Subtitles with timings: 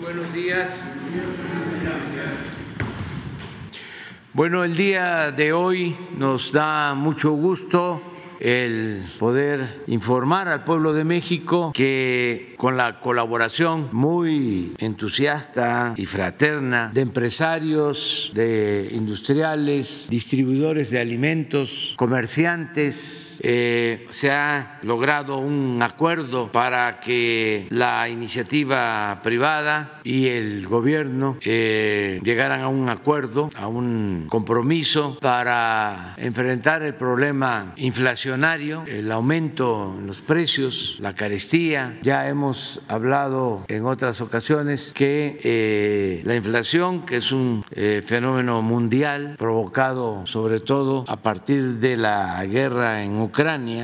[0.00, 0.76] buenos días.
[4.32, 8.00] Bueno, el día de hoy nos da mucho gusto
[8.40, 16.90] el poder informar al pueblo de México que con la colaboración muy entusiasta y fraterna
[16.94, 27.00] de empresarios, de industriales, distribuidores de alimentos, comerciantes, eh, se ha logrado un acuerdo para
[27.00, 35.18] que la iniciativa privada y el gobierno eh, llegaran a un acuerdo, a un compromiso
[35.20, 41.98] para enfrentar el problema inflacionario, el aumento en los precios, la carestía.
[42.02, 47.64] Ya hemos hablado en otras ocasiones que eh, la inflación, que es un
[48.04, 53.27] fenómeno mundial provocado sobre todo a partir de la guerra en Ucrania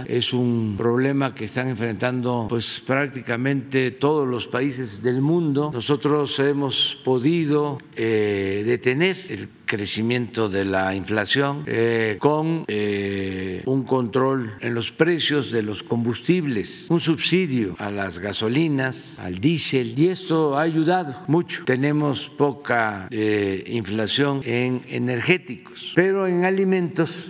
[0.07, 5.71] es un problema que están enfrentando pues prácticamente todos los países del mundo.
[5.73, 14.53] Nosotros hemos podido eh, detener el crecimiento de la inflación eh, con eh, un control
[14.61, 20.57] en los precios de los combustibles, un subsidio a las gasolinas, al diésel y esto
[20.57, 21.65] ha ayudado mucho.
[21.65, 27.29] Tenemos poca eh, inflación en energéticos, pero en alimentos,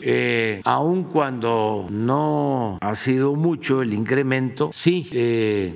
[0.64, 5.08] aun cuando no ha sido mucho el incremento, sí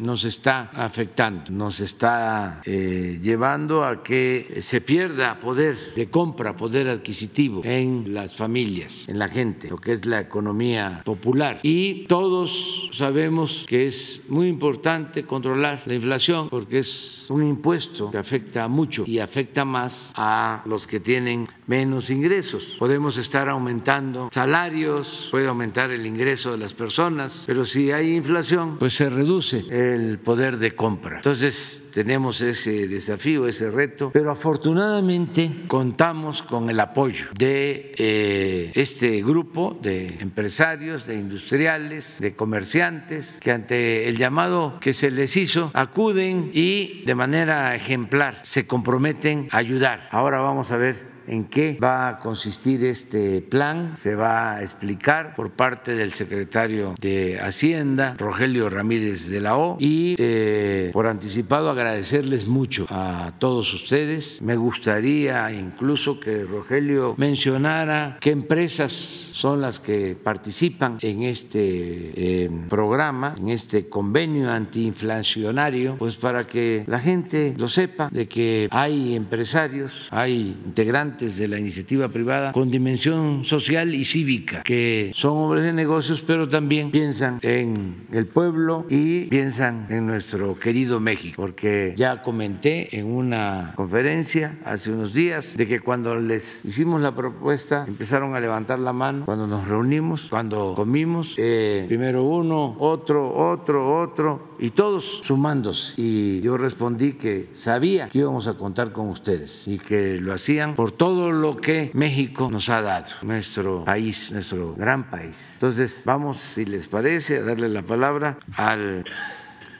[0.02, 7.62] nos está afectando, nos está llevando a que se pierda poder de compra poder adquisitivo
[7.64, 11.60] en las familias, en la gente, lo que es la economía popular.
[11.62, 18.18] Y todos sabemos que es muy importante controlar la inflación porque es un impuesto que
[18.18, 22.76] afecta mucho y afecta más a los que tienen menos ingresos.
[22.78, 28.78] Podemos estar aumentando salarios, puede aumentar el ingreso de las personas, pero si hay inflación,
[28.78, 31.16] pues se reduce el poder de compra.
[31.16, 39.20] Entonces, tenemos ese desafío, ese reto, pero afortunadamente contamos con el apoyo de eh, este
[39.20, 45.72] grupo de empresarios, de industriales, de comerciantes, que ante el llamado que se les hizo
[45.74, 50.08] acuden y de manera ejemplar se comprometen a ayudar.
[50.12, 53.96] Ahora vamos a ver en qué va a consistir este plan.
[53.96, 59.76] Se va a explicar por parte del secretario de Hacienda, Rogelio Ramírez de la O,
[59.78, 64.42] y eh, por anticipado agradecerles mucho a todos ustedes.
[64.42, 72.50] Me gustaría incluso que Rogelio mencionara qué empresas son las que participan en este eh,
[72.68, 79.14] programa, en este convenio antiinflacionario, pues para que la gente lo sepa de que hay
[79.14, 85.64] empresarios, hay integrantes de la iniciativa privada con dimensión social y cívica, que son hombres
[85.64, 91.94] de negocios, pero también piensan en el pueblo y piensan en nuestro querido México, porque
[91.96, 97.84] ya comenté en una conferencia hace unos días de que cuando les hicimos la propuesta
[97.88, 104.00] empezaron a levantar la mano, cuando nos reunimos, cuando comimos, eh, primero uno, otro, otro,
[104.00, 105.94] otro, y todos sumándose.
[105.96, 110.74] Y yo respondí que sabía que íbamos a contar con ustedes y que lo hacían
[110.74, 115.54] por todo todo lo que México nos ha dado, nuestro país, nuestro gran país.
[115.54, 119.04] Entonces, vamos, si les parece, a darle la palabra al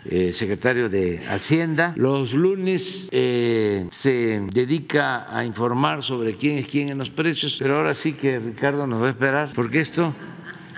[0.07, 1.93] eh, secretario de Hacienda.
[1.97, 7.77] Los lunes eh, se dedica a informar sobre quién es quién en los precios, pero
[7.77, 10.15] ahora sí que Ricardo nos va a esperar, porque esto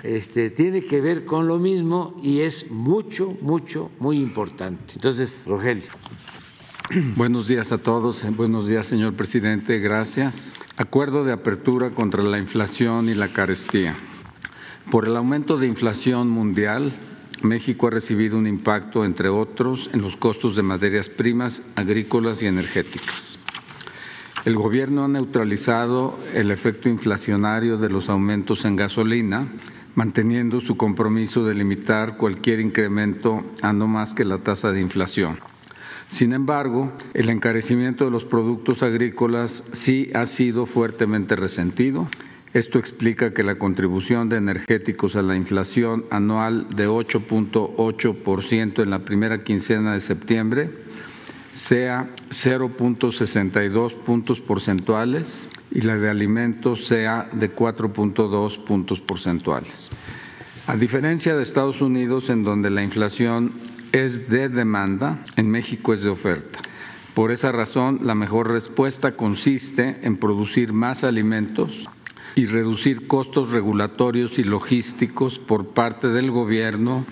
[0.03, 4.95] este, tiene que ver con lo mismo y es mucho, mucho, muy importante.
[4.95, 5.91] Entonces, Rogelio.
[7.15, 8.25] Buenos días a todos.
[8.35, 9.79] Buenos días, señor presidente.
[9.79, 10.53] Gracias.
[10.75, 13.95] Acuerdo de apertura contra la inflación y la carestía.
[14.89, 16.91] Por el aumento de inflación mundial,
[17.43, 22.47] México ha recibido un impacto, entre otros, en los costos de materias primas agrícolas y
[22.47, 23.39] energéticas.
[24.43, 29.47] El gobierno ha neutralizado el efecto inflacionario de los aumentos en gasolina,
[29.95, 35.50] manteniendo su compromiso de limitar cualquier incremento a no más que la tasa de inflación.
[36.11, 42.05] Sin embargo, el encarecimiento de los productos agrícolas sí ha sido fuertemente resentido.
[42.53, 48.99] Esto explica que la contribución de energéticos a la inflación anual de 8.8% en la
[48.99, 50.69] primera quincena de septiembre
[51.53, 59.89] sea 0.62 puntos porcentuales y la de alimentos sea de 4.2 puntos porcentuales.
[60.67, 63.53] A diferencia de Estados Unidos, en donde la inflación
[63.91, 66.59] es de demanda, en México es de oferta.
[67.13, 71.89] Por esa razón, la mejor respuesta consiste en producir más alimentos
[72.35, 77.05] y reducir costos regulatorios y logísticos por parte del gobierno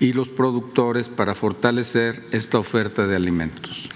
[0.00, 3.90] y los productores para fortalecer esta oferta de alimentos.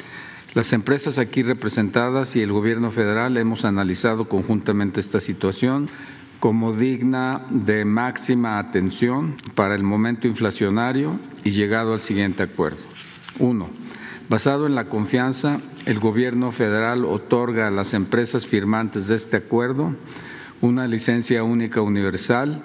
[0.55, 5.89] Las empresas aquí representadas y el Gobierno federal hemos analizado conjuntamente esta situación
[6.47, 12.79] como digna de máxima atención para el momento inflacionario y llegado al siguiente acuerdo.
[13.41, 13.69] Uno,
[14.29, 19.97] basado en la confianza, el Gobierno federal otorga a las empresas firmantes de este acuerdo
[20.61, 22.63] una licencia única universal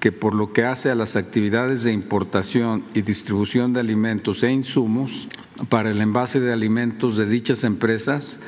[0.00, 4.52] que por lo que hace a las actividades de importación y distribución de alimentos e
[4.52, 5.28] insumos
[5.70, 8.38] para el envase de alimentos de dichas empresas,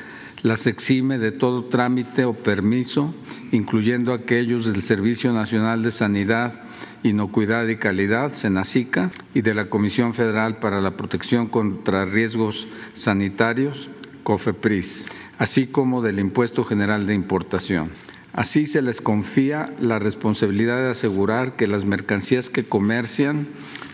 [0.43, 3.13] las exime de todo trámite o permiso,
[3.51, 6.61] incluyendo aquellos del Servicio Nacional de Sanidad,
[7.03, 13.89] Inocuidad y Calidad, SENACICA, y de la Comisión Federal para la Protección contra Riesgos Sanitarios,
[14.23, 15.07] COFEPRIS,
[15.37, 17.91] así como del Impuesto General de Importación.
[18.33, 23.47] Así se les confía la responsabilidad de asegurar que las mercancías que comercian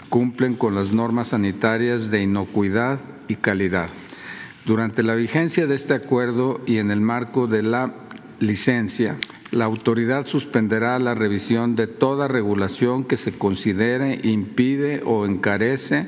[0.10, 3.90] cumplen con las normas sanitarias de inocuidad y calidad.
[4.66, 7.94] Durante la vigencia de este acuerdo y en el marco de la
[8.40, 9.18] licencia,
[9.52, 16.08] la autoridad suspenderá la revisión de toda regulación que se considere impide o encarece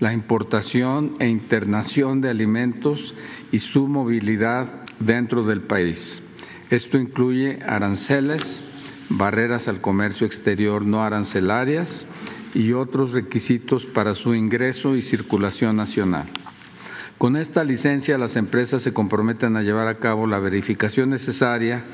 [0.00, 3.14] la importación e internación de alimentos
[3.52, 4.68] y su movilidad
[4.98, 6.22] dentro del país.
[6.70, 8.62] Esto incluye aranceles,
[9.10, 12.06] barreras al comercio exterior no arancelarias
[12.54, 16.26] y otros requisitos para su ingreso y circulación nacional.
[17.22, 21.84] Con esta licencia, las empresas se comprometen a llevar a cabo la verificación necesaria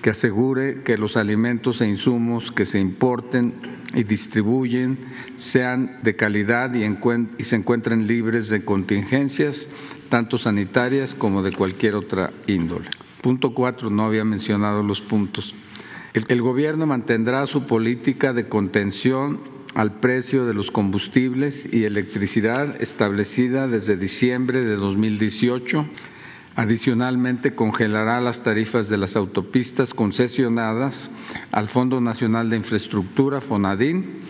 [0.00, 3.52] que asegure que los alimentos e insumos que se importen
[3.92, 4.96] y distribuyen
[5.36, 9.68] sean de calidad y, se encuentren libres de contingencias,
[10.08, 12.88] tanto sanitarias como de cualquier otra índole.
[13.20, 15.54] Punto cuatro, no había mencionado los puntos.
[16.14, 19.40] El, gobierno mantendrá su política de contención
[19.74, 25.86] al precio de los combustibles y electricidad establecida desde diciembre de 2018.
[26.56, 31.10] Adicionalmente, congelará las tarifas de las autopistas concesionadas
[31.52, 34.20] al Fondo Nacional de Infraestructura, FONADIN,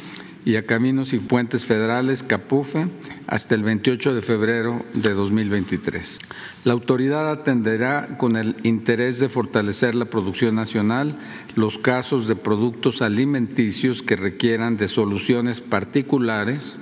[0.45, 2.89] y a Caminos y Puentes Federales, CAPUFE,
[3.27, 6.19] hasta el 28 de febrero de 2023.
[6.65, 11.19] La autoridad atenderá con el interés de fortalecer la producción nacional
[11.57, 16.81] los casos de productos alimenticios que requieran de soluciones particulares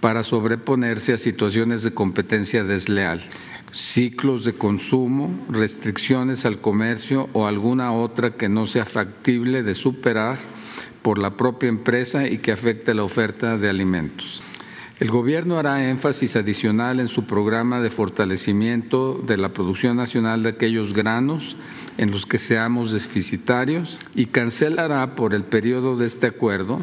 [0.00, 3.22] para sobreponerse a situaciones de competencia desleal,
[3.72, 10.38] ciclos de consumo, restricciones al comercio o alguna otra que no sea factible de superar
[11.06, 14.42] por la propia empresa y que afecte la oferta de alimentos.
[14.98, 20.48] El gobierno hará énfasis adicional en su programa de fortalecimiento de la producción nacional de
[20.48, 21.56] aquellos granos
[21.96, 26.80] en los que seamos deficitarios y cancelará por el periodo de este acuerdo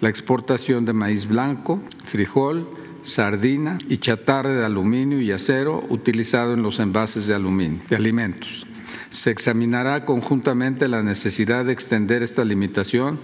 [0.00, 2.66] la exportación de maíz blanco, frijol,
[3.02, 8.66] sardina y chatarra de aluminio y acero utilizado en los envases de alimentos.
[9.10, 13.20] Se examinará conjuntamente la necesidad de extender esta limitación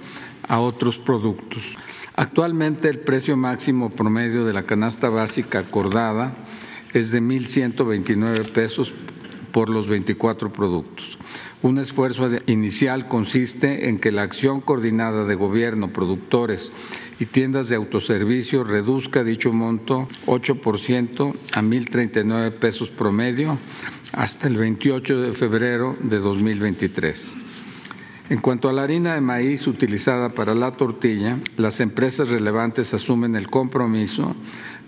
[0.46, 1.62] a otros productos.
[2.16, 6.34] Actualmente el precio máximo promedio de la canasta básica acordada
[6.92, 8.94] es de 1.129 pesos
[9.52, 11.18] por los 24 productos.
[11.62, 16.72] Un esfuerzo inicial consiste en que la acción coordinada de gobierno, productores
[17.18, 23.58] y tiendas de autoservicio reduzca dicho monto 8% a 1.039 pesos promedio
[24.12, 27.36] hasta el 28 de febrero de 2023.
[28.30, 33.36] En cuanto a la harina de maíz utilizada para la tortilla, las empresas relevantes asumen
[33.36, 34.34] el compromiso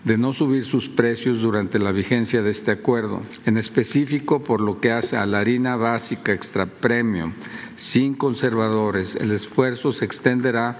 [0.04, 3.22] de no subir sus precios durante la vigencia de este acuerdo.
[3.44, 7.32] En específico, por lo que hace a la harina básica extra premium
[7.74, 10.78] sin conservadores, el esfuerzo se extenderá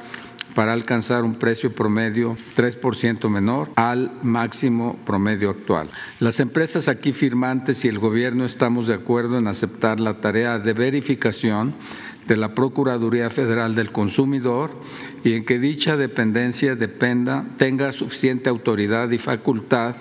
[0.56, 5.90] para alcanzar un precio promedio 3% menor al máximo promedio actual.
[6.18, 10.72] Las empresas aquí firmantes y el gobierno estamos de acuerdo en aceptar la tarea de
[10.72, 11.74] verificación
[12.26, 14.70] de la Procuraduría Federal del Consumidor
[15.24, 19.94] y en que dicha dependencia dependa, tenga suficiente autoridad y facultad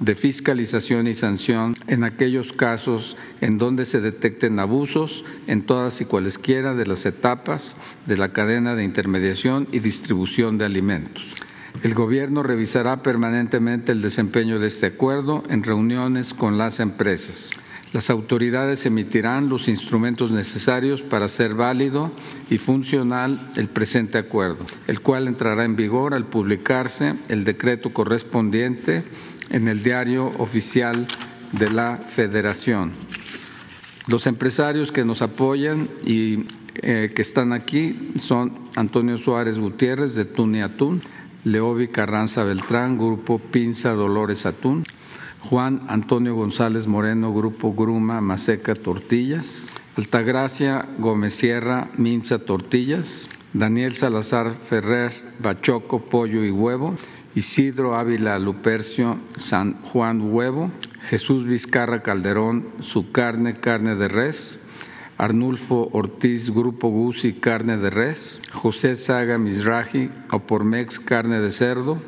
[0.00, 6.04] de fiscalización y sanción en aquellos casos en donde se detecten abusos en todas y
[6.04, 7.76] cualesquiera de las etapas
[8.06, 11.24] de la cadena de intermediación y distribución de alimentos.
[11.82, 17.50] El Gobierno revisará permanentemente el desempeño de este acuerdo en reuniones con las empresas.
[17.92, 22.10] Las autoridades emitirán los instrumentos necesarios para hacer válido
[22.50, 29.04] y funcional el presente acuerdo, el cual entrará en vigor al publicarse el decreto correspondiente
[29.50, 31.06] en el diario oficial
[31.52, 32.92] de la Federación.
[34.08, 36.44] Los empresarios que nos apoyan y
[36.82, 41.00] eh, que están aquí son Antonio Suárez Gutiérrez de Tun y Atún,
[41.44, 44.84] Leobi Carranza Beltrán, Grupo Pinza Dolores Atún,
[45.40, 49.68] Juan Antonio González Moreno, Grupo Gruma, Maseca, Tortillas.
[49.96, 53.28] Altagracia Gómez Sierra, Minza, Tortillas.
[53.52, 56.96] Daniel Salazar Ferrer, Bachoco, Pollo y Huevo.
[57.36, 60.70] Isidro Ávila Lupercio, San Juan Huevo.
[61.02, 64.58] Jesús Vizcarra Calderón, Su Carne, Carne de Res.
[65.18, 68.40] Arnulfo Ortiz, Grupo Gusi, Carne de Res.
[68.52, 72.00] José Saga Mizrahi, Opormex, Carne de Cerdo.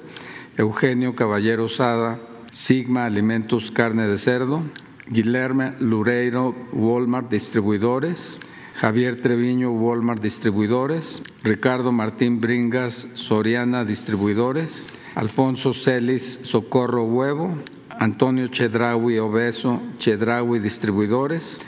[0.56, 2.18] Eugenio Caballero Sada,
[2.50, 4.62] Sigma Alimentos Carne de Cerdo,
[5.08, 8.40] Guillermo Lureiro Walmart Distribuidores,
[8.75, 17.58] Javier Treviño Walmart Distribuidores, Ricardo Martín Bringas Soriana Distribuidores, Alfonso Celis Socorro Huevo,
[17.98, 21.58] Antonio Chedraui Obeso Chedraui Distribuidores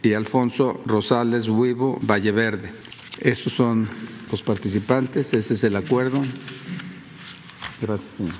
[0.00, 2.70] y Alfonso Rosales Huevo Valleverde.
[3.18, 3.88] Estos son
[4.30, 6.22] los participantes, ese es el acuerdo.
[7.82, 8.34] Gracias, señor.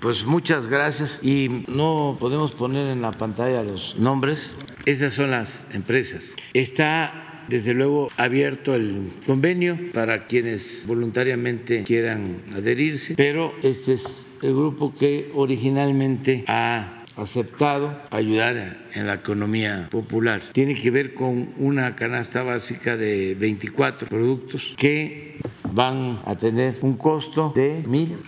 [0.00, 4.56] Pues muchas gracias y no podemos poner en la pantalla los nombres.
[4.86, 6.34] Esas son las empresas.
[6.52, 14.54] Está desde luego abierto el convenio para quienes voluntariamente quieran adherirse, pero este es el
[14.54, 20.42] grupo que originalmente ha aceptado ayudar en la economía popular.
[20.52, 25.38] Tiene que ver con una canasta básica de 24 productos que
[25.72, 28.18] van a tener un costo de mil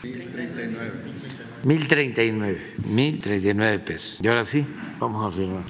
[1.64, 2.58] 1039.
[2.84, 4.20] 1039 pesos.
[4.22, 4.64] Y ahora sí,
[5.00, 5.64] vamos a firmar.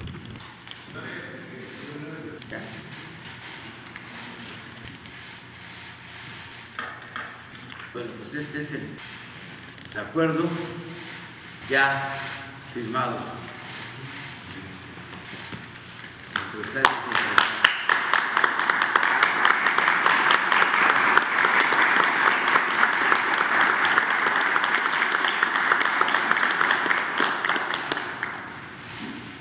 [8.37, 10.47] Este es el acuerdo
[11.69, 12.19] ya
[12.73, 13.17] firmado.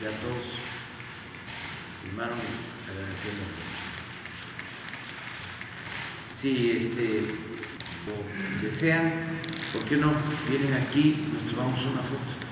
[0.03, 0.45] Ya todos
[2.03, 2.39] firmaron
[2.89, 3.45] agradeciendo.
[6.33, 7.47] Si este,
[8.77, 9.13] lo desean,
[9.73, 10.13] ¿por qué no
[10.49, 11.25] vienen aquí?
[11.33, 12.46] Nos tomamos una foto.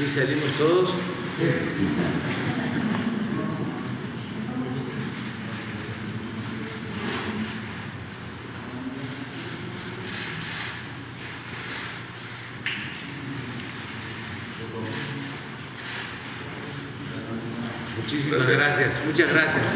[0.00, 0.94] ¿Sí salimos todos?
[17.98, 19.66] Muchísimas gracias, muchas gracias.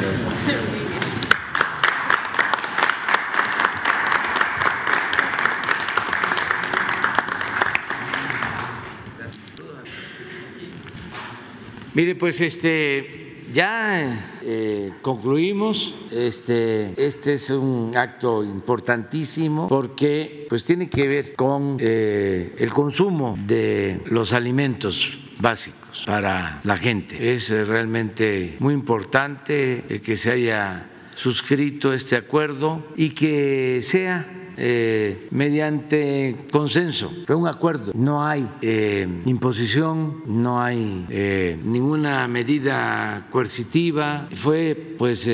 [11.95, 15.95] Mire, pues este ya eh, concluimos.
[16.11, 23.39] Este, este es un acto importantísimo porque pues tiene que ver con eh, el consumo
[23.47, 27.33] de los alimentos básicos para la gente.
[27.33, 35.28] Es eh, realmente muy importante que se haya suscrito este acuerdo y que sea eh,
[35.30, 37.12] mediante consenso.
[37.26, 37.92] Fue un acuerdo.
[37.94, 44.28] No hay eh, imposición, no hay eh, ninguna medida coercitiva.
[44.34, 45.28] Fue pues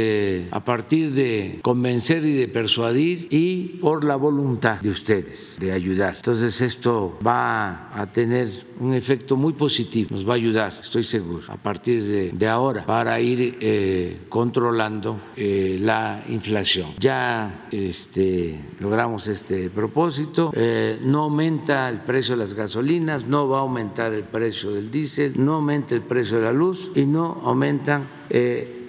[0.51, 6.17] a partir de convencer y de persuadir y por la voluntad de ustedes de ayudar.
[6.17, 11.45] Entonces esto va a tener un efecto muy positivo, nos va a ayudar, estoy seguro,
[11.49, 16.95] a partir de, de ahora para ir eh, controlando eh, la inflación.
[16.99, 23.59] Ya este, logramos este propósito, eh, no aumenta el precio de las gasolinas, no va
[23.59, 27.41] a aumentar el precio del diésel, no aumenta el precio de la luz y no
[27.45, 28.87] aumentan eh,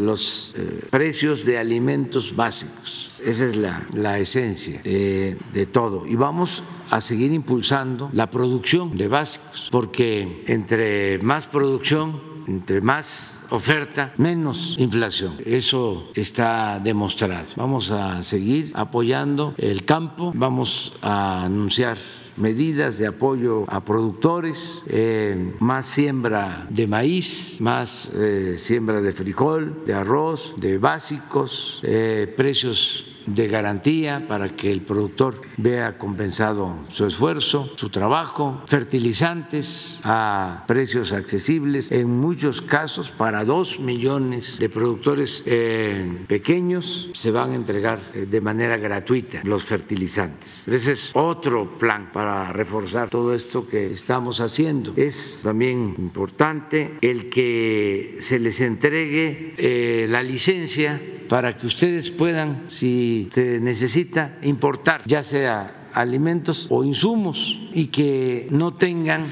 [0.00, 3.10] los eh, precios de alimentos básicos.
[3.22, 6.06] Esa es la, la esencia eh, de todo.
[6.06, 13.38] Y vamos a seguir impulsando la producción de básicos, porque entre más producción entre más
[13.50, 15.34] oferta, menos inflación.
[15.44, 17.46] Eso está demostrado.
[17.56, 21.98] Vamos a seguir apoyando el campo, vamos a anunciar
[22.38, 29.84] medidas de apoyo a productores, eh, más siembra de maíz, más eh, siembra de frijol,
[29.84, 33.04] de arroz, de básicos, eh, precios
[33.34, 41.12] de garantía para que el productor vea compensado su esfuerzo, su trabajo, fertilizantes a precios
[41.12, 48.00] accesibles, en muchos casos para dos millones de productores eh, pequeños se van a entregar
[48.14, 50.66] eh, de manera gratuita los fertilizantes.
[50.68, 54.92] Ese es otro plan para reforzar todo esto que estamos haciendo.
[54.96, 62.64] Es también importante el que se les entregue eh, la licencia para que ustedes puedan,
[62.68, 69.26] si se necesita, importar ya sea alimentos o insumos y que no tengan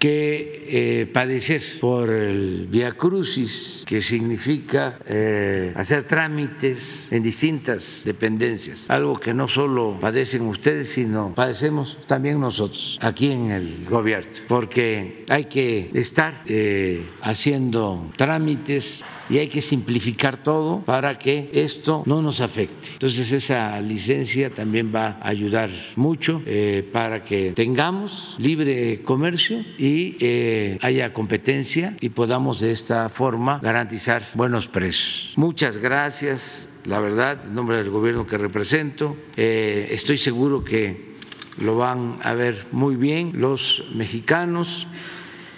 [0.00, 8.88] que eh, padecer por el via crucis, que significa eh, hacer trámites en distintas dependencias,
[8.88, 15.26] algo que no solo padecen ustedes, sino padecemos también nosotros aquí en el gobierno, porque
[15.28, 22.22] hay que estar eh, haciendo trámites y hay que simplificar todo para que esto no
[22.22, 22.88] nos afecte.
[22.94, 26.42] Entonces esa licencia también va a ayudar mucho
[26.90, 29.89] para que tengamos libre comercio y
[30.20, 35.32] eh, haya competencia y podamos de esta forma garantizar buenos precios.
[35.36, 39.16] Muchas gracias, la verdad, en nombre del gobierno que represento.
[39.36, 41.16] Eh, estoy seguro que
[41.58, 44.86] lo van a ver muy bien los mexicanos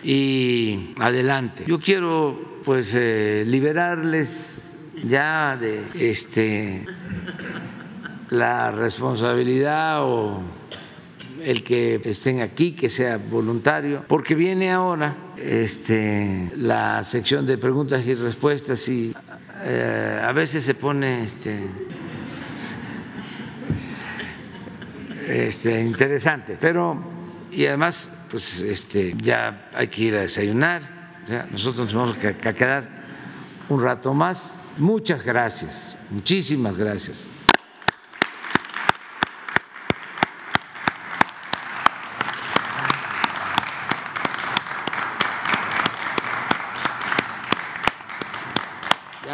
[0.02, 1.64] y adelante.
[1.66, 6.84] Yo quiero pues eh, liberarles ya de este
[8.30, 10.42] la responsabilidad o
[11.44, 18.06] el que estén aquí, que sea voluntario, porque viene ahora este, la sección de preguntas
[18.06, 19.14] y respuestas y
[19.64, 21.66] eh, a veces se pone este,
[25.28, 27.12] este, interesante, pero
[27.50, 30.82] y además pues este, ya hay que ir a desayunar,
[31.50, 32.88] nosotros nos vamos a quedar
[33.68, 34.58] un rato más.
[34.78, 37.28] Muchas gracias, muchísimas gracias.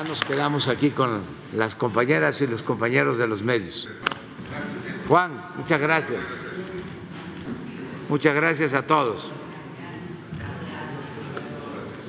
[0.08, 1.22] nos quedamos aquí con
[1.54, 3.88] las compañeras y los compañeros de los medios.
[5.08, 6.26] Juan, muchas gracias.
[8.10, 9.30] Muchas gracias a todos.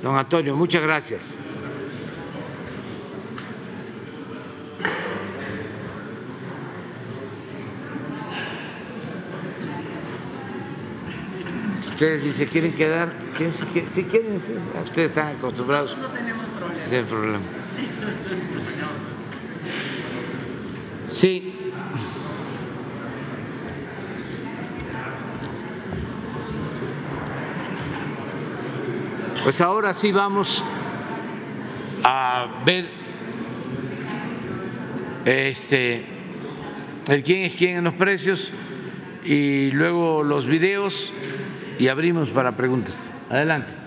[0.03, 1.23] Don Antonio, muchas gracias.
[11.88, 13.13] Ustedes si se quieren quedar,
[13.51, 14.41] si quieren,
[14.84, 15.97] ustedes están acostumbrados.
[15.97, 17.08] No tenemos problema.
[17.08, 17.58] problema.
[21.09, 21.53] Sí.
[29.43, 30.63] Pues ahora sí vamos
[32.03, 32.89] a ver
[35.25, 36.05] este
[37.07, 38.51] el quién es quién en los precios
[39.23, 41.11] y luego los videos
[41.79, 43.13] y abrimos para preguntas.
[43.29, 43.78] Adelante.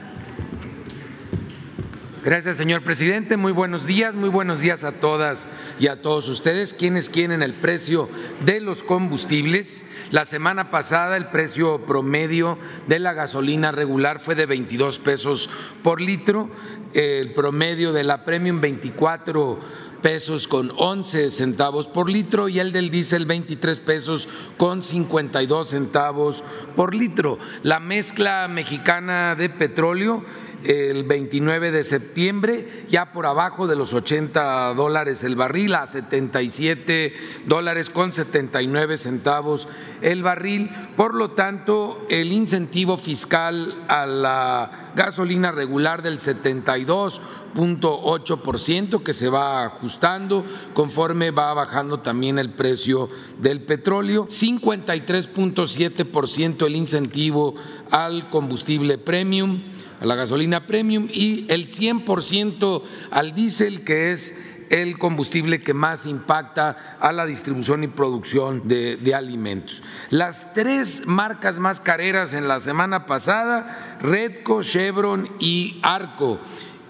[2.25, 3.37] Gracias, señor presidente.
[3.37, 5.45] Muy buenos días, muy buenos días a todas
[5.81, 6.73] y a todos ustedes.
[6.73, 8.09] Quienes quieren el precio
[8.45, 9.85] de los combustibles?
[10.13, 15.51] La semana pasada el precio promedio de la gasolina regular fue de 22 pesos
[15.83, 16.49] por litro,
[16.95, 19.59] el promedio de la premium 24
[20.03, 26.45] pesos con 11 centavos por litro y el del diésel 23 pesos con 52 centavos
[26.77, 27.39] por litro.
[27.63, 30.25] La mezcla mexicana de petróleo
[30.65, 37.15] el 29 de septiembre, ya por abajo de los 80 dólares el barril, a 77
[37.47, 39.69] dólares con 79 centavos
[40.01, 40.71] el barril.
[40.97, 46.21] Por lo tanto, el incentivo fiscal a la gasolina regular del
[47.55, 56.77] 72.8% que se va ajustando conforme va bajando también el precio del petróleo, 53.7% el
[56.77, 57.55] incentivo
[57.91, 59.63] al combustible premium
[60.01, 64.35] a la gasolina premium y el 100% al diésel, que es
[64.69, 69.81] el combustible que más impacta a la distribución y producción de, de, alimentos.
[70.09, 76.41] Las tres marcas más careras en la semana pasada, Redco, Chevron y Arco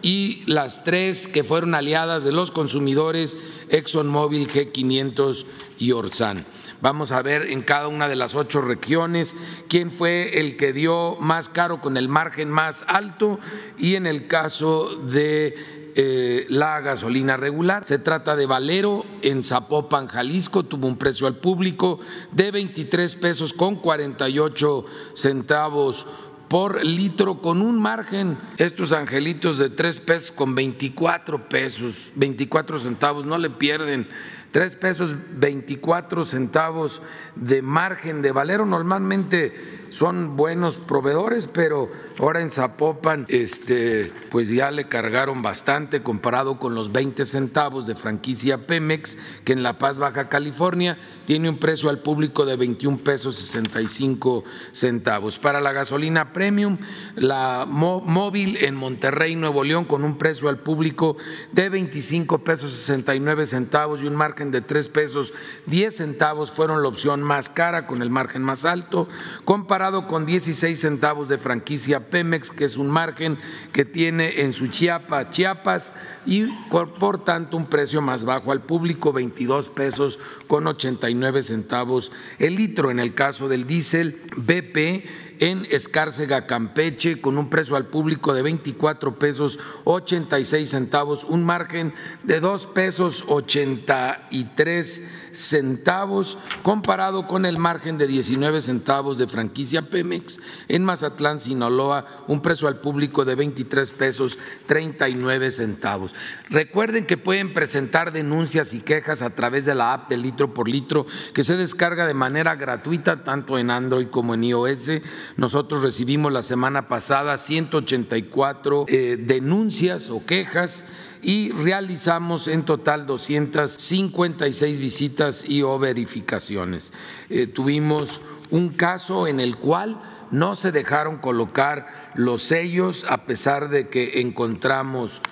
[0.02, 3.38] y las tres que fueron aliadas de los consumidores,
[3.70, 5.46] ExxonMobil, G500
[5.78, 6.44] y Orsan.
[6.80, 9.36] Vamos a ver en cada una de las ocho regiones
[9.68, 13.38] quién fue el que dio más caro con el margen más alto
[13.78, 17.84] y en el caso de eh, la gasolina regular.
[17.84, 22.00] Se trata de Valero en Zapopan, Jalisco, tuvo un precio al público
[22.32, 26.06] de 23 pesos con 48 centavos
[26.52, 33.24] por litro con un margen, estos angelitos de tres pesos con 24 pesos, 24 centavos,
[33.24, 34.06] no le pierden,
[34.50, 37.00] tres pesos 24 centavos
[37.36, 38.66] de margen de Valero.
[38.66, 46.58] Normalmente son buenos proveedores, pero ahora en Zapopan este, pues ya le cargaron bastante comparado
[46.58, 51.58] con los 20 centavos de franquicia Pemex, que en La Paz, Baja California, tiene un
[51.58, 55.38] precio al público de 21 pesos 65 centavos.
[55.38, 56.78] Para la gasolina premium,
[57.14, 61.18] la móvil en Monterrey, Nuevo León, con un precio al público
[61.52, 65.34] de 25 pesos 69 centavos y un margen de 3 pesos
[65.66, 69.06] 10 centavos fueron la opción más cara con el margen más alto,
[69.44, 73.36] comparado con 16 centavos de franquicia Pemex, que es un margen
[73.72, 75.92] que tiene en su Chiapa, Chiapas,
[76.24, 82.54] y por tanto un precio más bajo al público, 22 pesos con 89 centavos el
[82.54, 82.92] litro.
[82.92, 88.42] En el caso del diésel, BP en Escárcega, Campeche, con un precio al público de
[88.42, 95.02] 24 pesos 86 centavos, un margen de 2 pesos 83
[95.32, 102.40] centavos, comparado con el margen de 19 centavos de franquicia Pemex en Mazatlán, Sinaloa, un
[102.40, 106.14] precio al público de 23 pesos 39 centavos.
[106.50, 110.68] Recuerden que pueden presentar denuncias y quejas a través de la app de litro por
[110.68, 115.02] litro que se descarga de manera gratuita tanto en Android como en iOS
[115.36, 120.84] nosotros recibimos la semana pasada 184 eh, denuncias o quejas
[121.22, 126.92] y realizamos en total 256 visitas y o verificaciones.
[127.30, 133.70] Eh, tuvimos un caso en el cual no se dejaron colocar los sellos a pesar
[133.70, 135.22] de que encontramos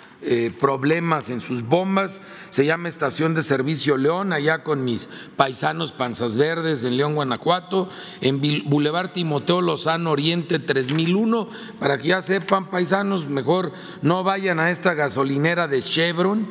[0.58, 2.20] problemas en sus bombas.
[2.50, 7.88] Se llama Estación de Servicio León, allá con mis paisanos Panzas Verdes en León, Guanajuato,
[8.20, 11.48] en Boulevard Timoteo Lozano Oriente 3001.
[11.78, 16.48] Para que ya sepan, paisanos, mejor no vayan a esta gasolinera de Chevron.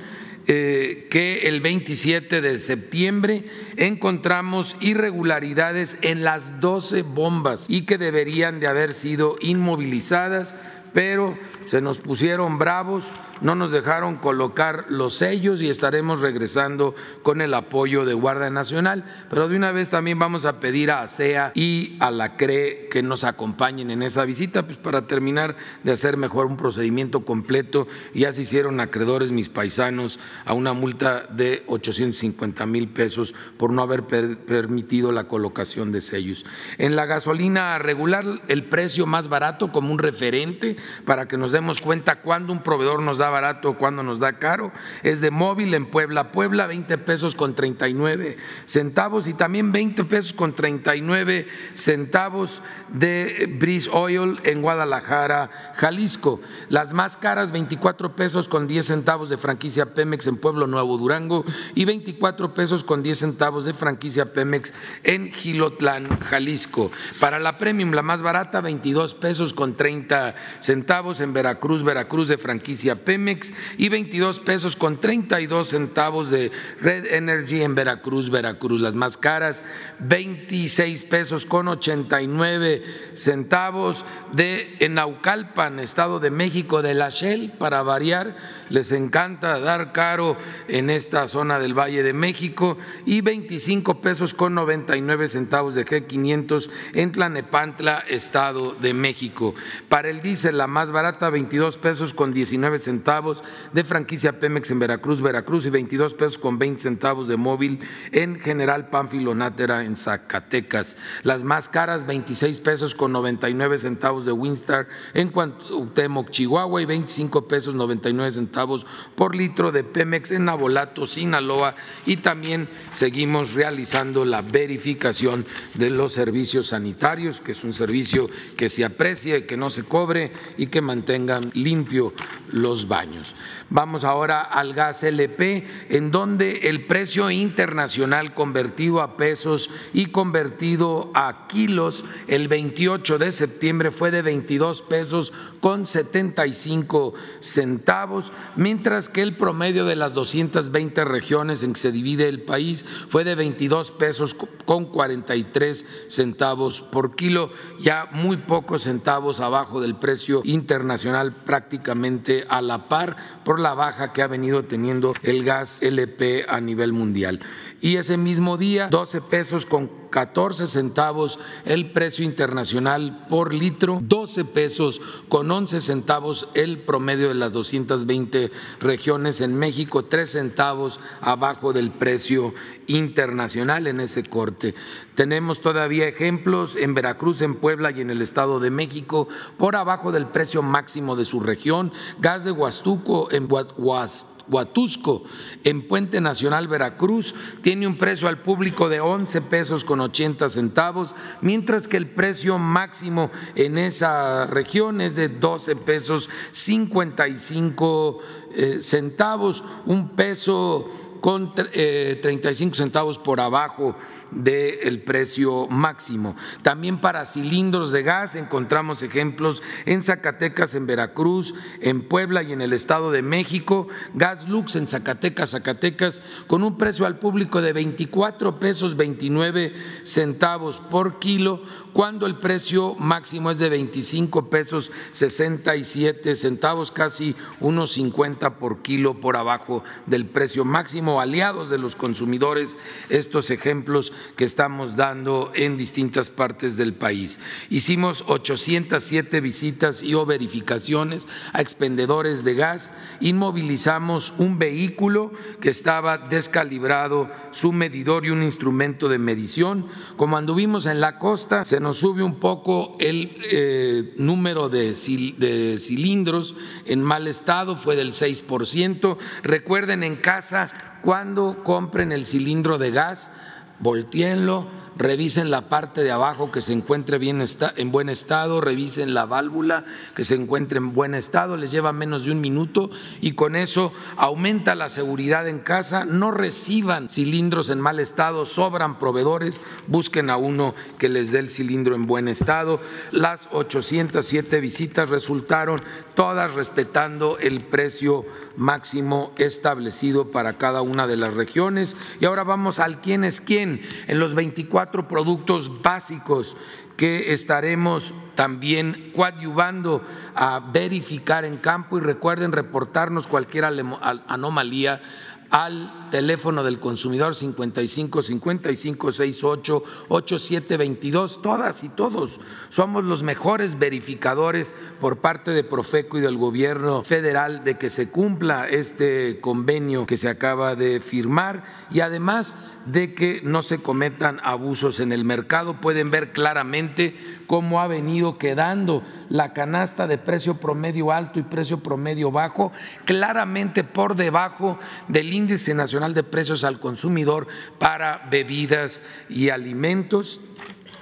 [0.51, 3.45] Eh, que el 27 de septiembre
[3.77, 10.55] encontramos irregularidades en las 12 bombas y que deberían de haber sido inmovilizadas,
[10.91, 11.37] pero
[11.69, 17.53] se nos pusieron bravos no nos dejaron colocar los sellos y estaremos regresando con el
[17.53, 21.95] apoyo de Guardia Nacional, pero de una vez también vamos a pedir a ASEA y
[21.99, 26.47] a la CRE que nos acompañen en esa visita, pues para terminar de hacer mejor
[26.47, 27.87] un procedimiento completo.
[28.13, 33.81] Ya se hicieron acreedores mis paisanos a una multa de 850 mil pesos por no
[33.81, 36.45] haber permitido la colocación de sellos.
[36.77, 41.81] En la gasolina regular, el precio más barato como un referente para que nos demos
[41.81, 44.71] cuenta cuando un proveedor nos da barato cuando nos da caro.
[45.03, 50.31] Es de móvil en Puebla, Puebla 20 pesos con 39 centavos y también 20 pesos
[50.31, 56.39] con 39 centavos de Breeze Oil en Guadalajara, Jalisco.
[56.69, 61.43] Las más caras 24 pesos con 10 centavos de franquicia Pemex en Pueblo Nuevo Durango
[61.75, 66.91] y 24 pesos con 10 centavos de franquicia Pemex en Gilotlán, Jalisco.
[67.19, 71.48] Para la Premium la más barata 22 pesos con 30 centavos en Veracruz,
[71.83, 78.29] Veracruz de franquicia Pemex y 22 pesos con 32 centavos de Red Energy en Veracruz,
[78.29, 78.81] Veracruz.
[78.81, 79.63] Las más caras,
[79.99, 82.83] 26 pesos con 89
[83.15, 88.35] centavos de Naucalpan, Estado de México, de la Shell, para variar.
[88.69, 94.53] Les encanta dar caro en esta zona del Valle de México y 25 pesos con
[94.53, 99.55] 99 centavos de G500 en Tlanepantla, Estado de México.
[99.87, 104.79] Para el diésel, la más barata, 22 pesos con 19 centavos de franquicia Pemex en
[104.79, 107.79] Veracruz, Veracruz y 22 pesos con 20 centavos de móvil
[108.11, 110.97] en General Pánfilo Nátera en Zacatecas.
[111.23, 117.47] Las más caras 26 pesos con 99 centavos de Winstar en Cuauhtémoc, Chihuahua y 25
[117.47, 124.41] pesos 99 centavos por litro de Pemex en Nabolato, Sinaloa y también seguimos realizando la
[124.41, 129.83] verificación de los servicios sanitarios, que es un servicio que se aprecie, que no se
[129.83, 132.13] cobre y que mantenga mantengan limpio
[132.51, 133.35] los baños.
[133.69, 141.11] Vamos ahora al gas LP, en donde el precio internacional convertido a pesos y convertido
[141.13, 149.21] a kilos el 28 de septiembre fue de 22 pesos con 75 centavos, mientras que
[149.21, 153.91] el promedio de las 220 regiones en que se divide el país fue de 22
[153.91, 161.08] pesos con 43 centavos por kilo, ya muy pocos centavos abajo del precio internacional
[161.45, 166.59] prácticamente a la par por la baja que ha venido teniendo el gas LP a
[166.61, 167.39] nivel mundial.
[167.81, 174.45] Y ese mismo día, 12 pesos con 14 centavos el precio internacional por litro, 12
[174.45, 181.73] pesos con 11 centavos el promedio de las 220 regiones en México, 3 centavos abajo
[181.73, 182.53] del precio
[182.89, 184.75] internacional en ese corte.
[185.15, 190.11] Tenemos todavía ejemplos en Veracruz, en Puebla y en el Estado de México por abajo
[190.11, 191.93] del precio máximo de su región.
[192.19, 195.23] Gas de Huastuco en Huastuco Huatusco,
[195.63, 201.15] en Puente Nacional Veracruz, tiene un precio al público de 11 pesos con 80 centavos,
[201.41, 208.19] mientras que el precio máximo en esa región es de 12 pesos 55
[208.55, 210.89] eh, centavos, un peso
[211.21, 213.95] con 35 eh, centavos por abajo
[214.31, 216.35] del precio máximo.
[216.61, 222.61] También para cilindros de gas encontramos ejemplos en Zacatecas, en Veracruz, en Puebla y en
[222.61, 223.87] el Estado de México.
[224.13, 230.79] Gas Lux en Zacatecas, Zacatecas, con un precio al público de 24 pesos 29 centavos
[230.79, 231.61] por kilo,
[231.93, 239.19] cuando el precio máximo es de 25 pesos 67 centavos, casi unos 50 por kilo
[239.19, 241.08] por abajo del precio máximo.
[241.17, 242.77] Aliados de los consumidores,
[243.09, 247.39] estos ejemplos que estamos dando en distintas partes del país.
[247.69, 256.17] Hicimos 807 visitas y o verificaciones a expendedores de gas, inmovilizamos un vehículo que estaba
[256.17, 259.87] descalibrado, su medidor y un instrumento de medición.
[260.17, 264.93] Como anduvimos en la costa, se nos sube un poco el eh, número de,
[265.37, 269.17] de cilindros en mal estado, fue del 6%.
[269.43, 273.31] Recuerden en casa, cuando compren el cilindro de gas,
[273.79, 274.67] volteenlo,
[274.99, 277.41] revisen la parte de abajo que se encuentre bien
[277.77, 282.25] en buen estado, revisen la válvula que se encuentre en buen estado, les lleva menos
[282.25, 287.79] de un minuto y con eso aumenta la seguridad en casa, no reciban cilindros en
[287.79, 292.81] mal estado, sobran proveedores, busquen a uno que les dé el cilindro en buen estado.
[293.11, 295.81] Las 807 visitas resultaron
[296.13, 298.25] todas respetando el precio
[298.59, 301.97] máximo establecido para cada una de las regiones.
[302.19, 306.55] Y ahora vamos al quién es quién en los 24 productos básicos
[306.97, 310.03] que estaremos también coadyuvando
[310.35, 315.01] a verificar en campo y recuerden reportarnos cualquier anomalía
[315.49, 321.41] al teléfono del consumidor 55 55 68 87 22.
[321.41, 327.63] Todas y todos somos los mejores verificadores por parte de Profeco y del gobierno federal
[327.63, 332.55] de que se cumpla este convenio que se acaba de firmar y además
[332.91, 335.79] de que no se cometan abusos en el mercado.
[335.79, 337.15] Pueden ver claramente
[337.47, 342.71] cómo ha venido quedando la canasta de precio promedio alto y precio promedio bajo,
[343.05, 347.47] claramente por debajo del índice nacional de precios al consumidor
[347.77, 350.39] para bebidas y alimentos.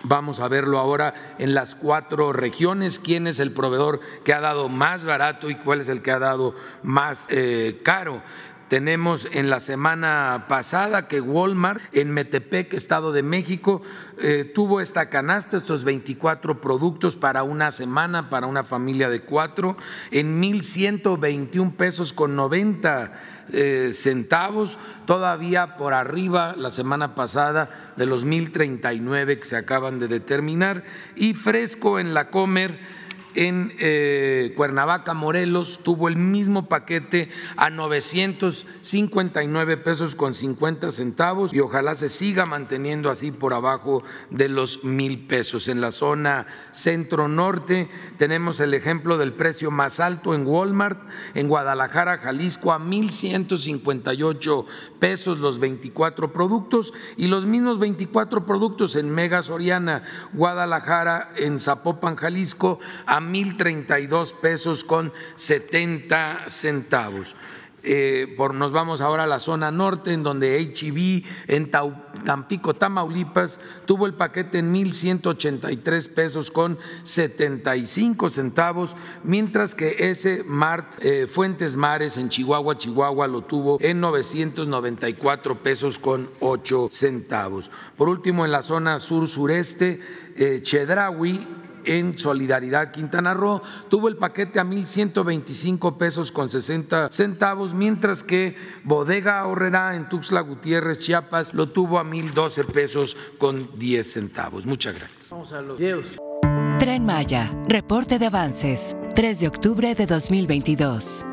[0.04, 4.70] Vamos a verlo ahora en las cuatro regiones, quién es el proveedor que ha dado
[4.70, 8.22] más barato y cuál es el que ha dado más eh, caro.
[8.70, 13.82] Tenemos en la semana pasada que Walmart en Metepec, Estado de México,
[14.22, 19.78] eh, tuvo esta canasta, estos 24 productos para una semana, para una familia de cuatro,
[20.12, 23.14] en 1.121 pesos con 90
[23.54, 30.10] eh, centavos, todavía por arriba la semana pasada de los 1.039 que se acaban de
[30.10, 30.84] determinar,
[31.16, 32.98] y fresco en la Comer
[33.38, 41.60] en eh, Cuernavaca, Morelos, tuvo el mismo paquete a 959 pesos con 50 centavos y
[41.60, 45.68] ojalá se siga manteniendo así por abajo de los mil pesos.
[45.68, 51.00] En la zona centro-norte tenemos el ejemplo del precio más alto en Walmart,
[51.36, 54.66] en Guadalajara, Jalisco, a 1.158
[55.00, 60.02] pesos los 24 productos y los mismos 24 productos en Mega Soriana,
[60.34, 67.36] Guadalajara, en Zapopan, Jalisco, a 1.032 pesos con 70 centavos.
[67.84, 71.72] eh, por, nos vamos ahora a la zona norte, en donde HB en
[72.26, 80.96] Tampico, Tamaulipas, tuvo el paquete en 1.183 pesos con 75 centavos, mientras que ese Mart
[81.02, 87.72] eh, Fuentes Mares en Chihuahua, Chihuahua, lo tuvo en 994 pesos con 8 centavos.
[87.96, 90.02] Por último, en la zona sur-sureste,
[90.36, 90.62] eh,
[91.88, 98.56] en Solidaridad Quintana Roo tuvo el paquete a 1.125 pesos con 60 centavos, mientras que
[98.84, 104.66] Bodega Horrera en Tuxtla Gutiérrez, Chiapas, lo tuvo a 1.012 pesos con 10 centavos.
[104.66, 105.30] Muchas gracias.
[105.30, 105.78] Vamos a los
[106.80, 111.26] Tren Maya, reporte de avances, 3 de octubre de 2022.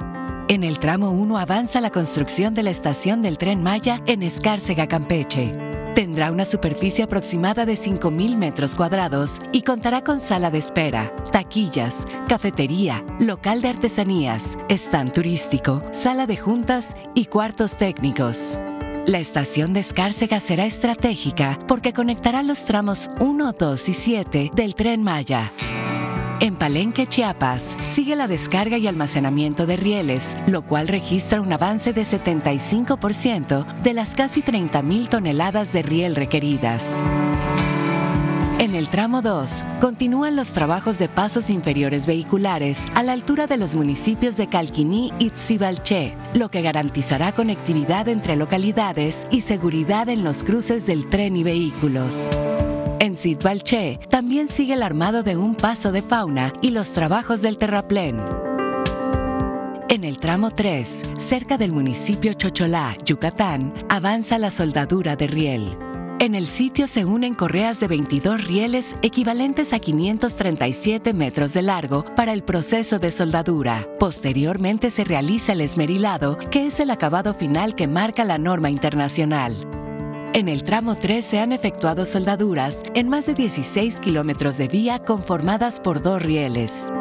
[0.49, 4.87] En el tramo 1 avanza la construcción de la estación del Tren Maya en Escárcega,
[4.87, 5.74] Campeche.
[5.95, 12.05] Tendrá una superficie aproximada de 5.000 metros cuadrados y contará con sala de espera, taquillas,
[12.29, 18.59] cafetería, local de artesanías, stand turístico, sala de juntas y cuartos técnicos.
[19.07, 24.75] La estación de Escárcega será estratégica porque conectará los tramos 1, 2 y 7 del
[24.75, 25.53] tren Maya.
[26.40, 31.92] En Palenque, Chiapas, sigue la descarga y almacenamiento de rieles, lo cual registra un avance
[31.92, 37.03] de 75% de las casi 30.000 toneladas de riel requeridas.
[38.59, 43.57] En el tramo 2, continúan los trabajos de pasos inferiores vehiculares a la altura de
[43.57, 50.25] los municipios de Calquiní y Tzibalché, lo que garantizará conectividad entre localidades y seguridad en
[50.25, 52.29] los cruces del tren y vehículos.
[53.05, 57.59] En Sitbalché también sigue el armado de un paso de fauna y los trabajos del
[57.59, 58.19] terraplén.
[59.90, 65.77] En el tramo 3, cerca del municipio Chocholá, Yucatán, avanza la soldadura de riel.
[66.19, 72.07] En el sitio se unen correas de 22 rieles equivalentes a 537 metros de largo
[72.17, 73.87] para el proceso de soldadura.
[74.01, 79.55] Posteriormente se realiza el esmerilado, que es el acabado final que marca la norma internacional.
[80.35, 84.99] En el tramo 3 se han efectuado soldaduras en más de 16 kilómetros de vía
[84.99, 86.92] conformadas por dos rieles.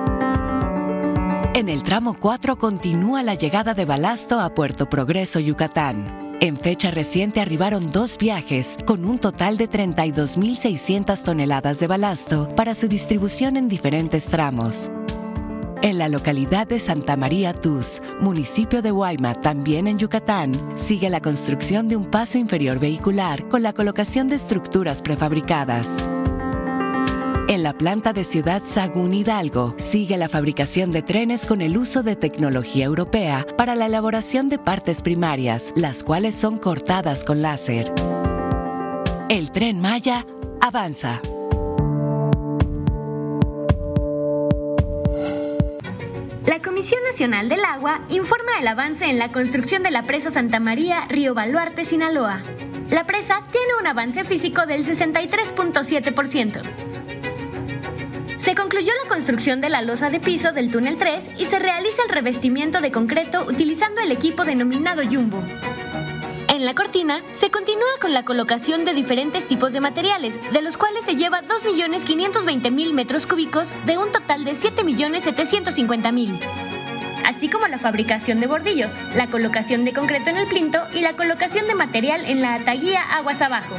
[1.56, 6.38] En el tramo 4 continúa la llegada de balasto a Puerto Progreso, Yucatán.
[6.42, 12.76] En fecha reciente arribaron dos viajes con un total de 32.600 toneladas de balasto para
[12.76, 14.92] su distribución en diferentes tramos.
[15.84, 21.20] En la localidad de Santa María Tuz, municipio de Guayma, también en Yucatán, sigue la
[21.20, 26.08] construcción de un paso inferior vehicular con la colocación de estructuras prefabricadas.
[27.50, 32.02] En la planta de Ciudad Sagún Hidalgo sigue la fabricación de trenes con el uso
[32.02, 37.92] de tecnología europea para la elaboración de partes primarias, las cuales son cortadas con láser.
[39.28, 40.26] El tren Maya
[40.62, 41.20] avanza.
[46.84, 51.06] Comisión Nacional del Agua informa el avance en la construcción de la presa Santa María,
[51.08, 52.42] Río Baluarte, Sinaloa.
[52.90, 56.62] La presa tiene un avance físico del 63.7%.
[58.38, 62.04] Se concluyó la construcción de la losa de piso del túnel 3 y se realiza
[62.04, 65.42] el revestimiento de concreto utilizando el equipo denominado Jumbo.
[66.50, 70.76] En la cortina se continúa con la colocación de diferentes tipos de materiales, de los
[70.76, 76.73] cuales se lleva 2.520.000 metros cúbicos de un total de 7.750.000
[77.26, 81.14] así como la fabricación de bordillos, la colocación de concreto en el plinto y la
[81.14, 83.76] colocación de material en la ataguía aguas abajo.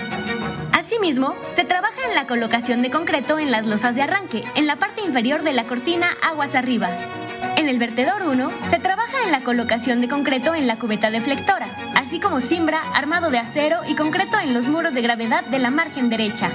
[0.72, 4.76] Asimismo, se trabaja en la colocación de concreto en las losas de arranque, en la
[4.76, 6.90] parte inferior de la cortina aguas arriba.
[7.56, 11.68] En el vertedor 1 se trabaja en la colocación de concreto en la cubeta deflectora,
[11.94, 15.70] así como cimbra, armado de acero y concreto en los muros de gravedad de la
[15.70, 16.50] margen derecha.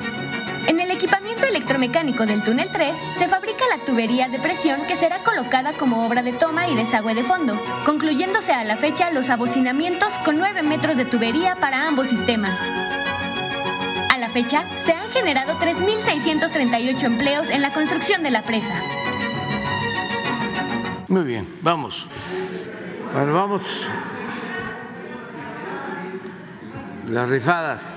[0.70, 5.24] En el equipamiento electromecánico del túnel 3 se fabrica la tubería de presión que será
[5.24, 10.14] colocada como obra de toma y desagüe de fondo, concluyéndose a la fecha los abocinamientos
[10.24, 12.56] con 9 metros de tubería para ambos sistemas.
[14.12, 18.76] A la fecha, se han generado 3.638 empleos en la construcción de la presa.
[21.08, 22.06] Muy bien, vamos.
[23.12, 23.90] Bueno, vamos.
[27.08, 27.92] Las rifadas.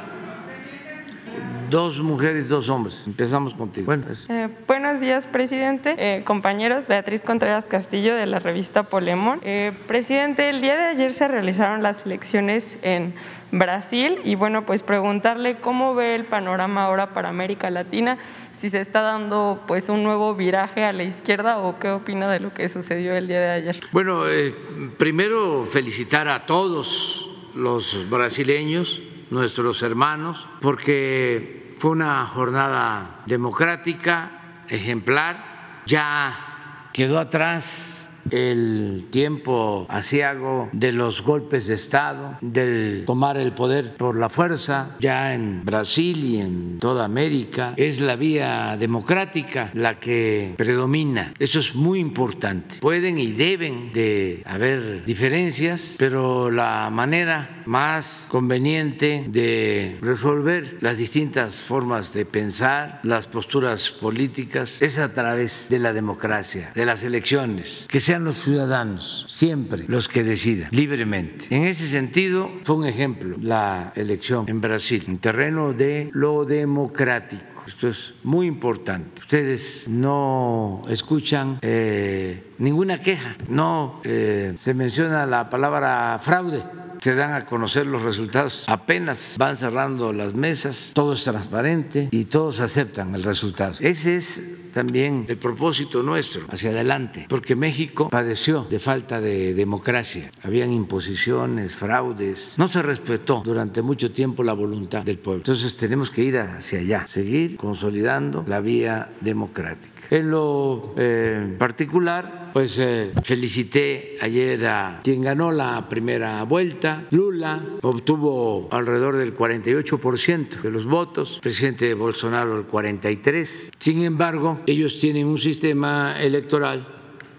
[1.73, 3.03] Dos mujeres, dos hombres.
[3.07, 3.87] Empezamos contigo.
[3.87, 5.95] Bueno, eh, buenos días, presidente.
[5.97, 9.41] Eh, compañeros, Beatriz Contreras Castillo de la revista Polemon.
[9.43, 13.15] Eh, presidente, el día de ayer se realizaron las elecciones en
[13.53, 18.19] Brasil y bueno, pues preguntarle cómo ve el panorama ahora para América Latina
[18.53, 22.41] si se está dando pues un nuevo viraje a la izquierda o qué opina de
[22.41, 23.81] lo que sucedió el día de ayer.
[23.93, 24.55] Bueno, eh,
[24.99, 29.01] primero felicitar a todos los brasileños,
[29.33, 40.93] nuestros hermanos, porque fue una jornada democrática, ejemplar, ya quedó atrás el tiempo asiago de
[40.93, 46.41] los golpes de Estado, del tomar el poder por la fuerza, ya en Brasil y
[46.41, 47.75] en toda América.
[47.77, 51.35] Es la vía democrática la que predomina.
[51.39, 52.77] Eso es muy importante.
[52.81, 61.63] Pueden y deben de haber diferencias, pero la manera más conveniente de resolver las distintas
[61.63, 67.87] formas de pensar, las posturas políticas, es a través de la democracia, de las elecciones,
[67.89, 71.47] que sean los ciudadanos siempre los que decidan libremente.
[71.49, 77.52] En ese sentido, fue un ejemplo la elección en Brasil, en terreno de lo democrático.
[77.67, 79.21] Esto es muy importante.
[79.21, 86.63] Ustedes no escuchan eh, ninguna queja, no eh, se menciona la palabra fraude
[87.03, 88.65] se dan a conocer los resultados.
[88.69, 93.73] Apenas van cerrando las mesas, todo es transparente y todos aceptan el resultado.
[93.81, 94.43] Ese es
[94.73, 100.31] también el propósito nuestro hacia adelante, porque México padeció de falta de democracia.
[100.43, 105.41] Habían imposiciones, fraudes, no se respetó durante mucho tiempo la voluntad del pueblo.
[105.41, 110.09] Entonces tenemos que ir hacia allá, seguir consolidando la vía democrática.
[110.11, 117.05] En lo eh, particular, pues eh, felicité ayer a quien ganó la primera vuelta.
[117.13, 123.71] Lula obtuvo alrededor del 48% de los votos, presidente Bolsonaro el 43%.
[123.79, 126.85] Sin embargo, ellos tienen un sistema electoral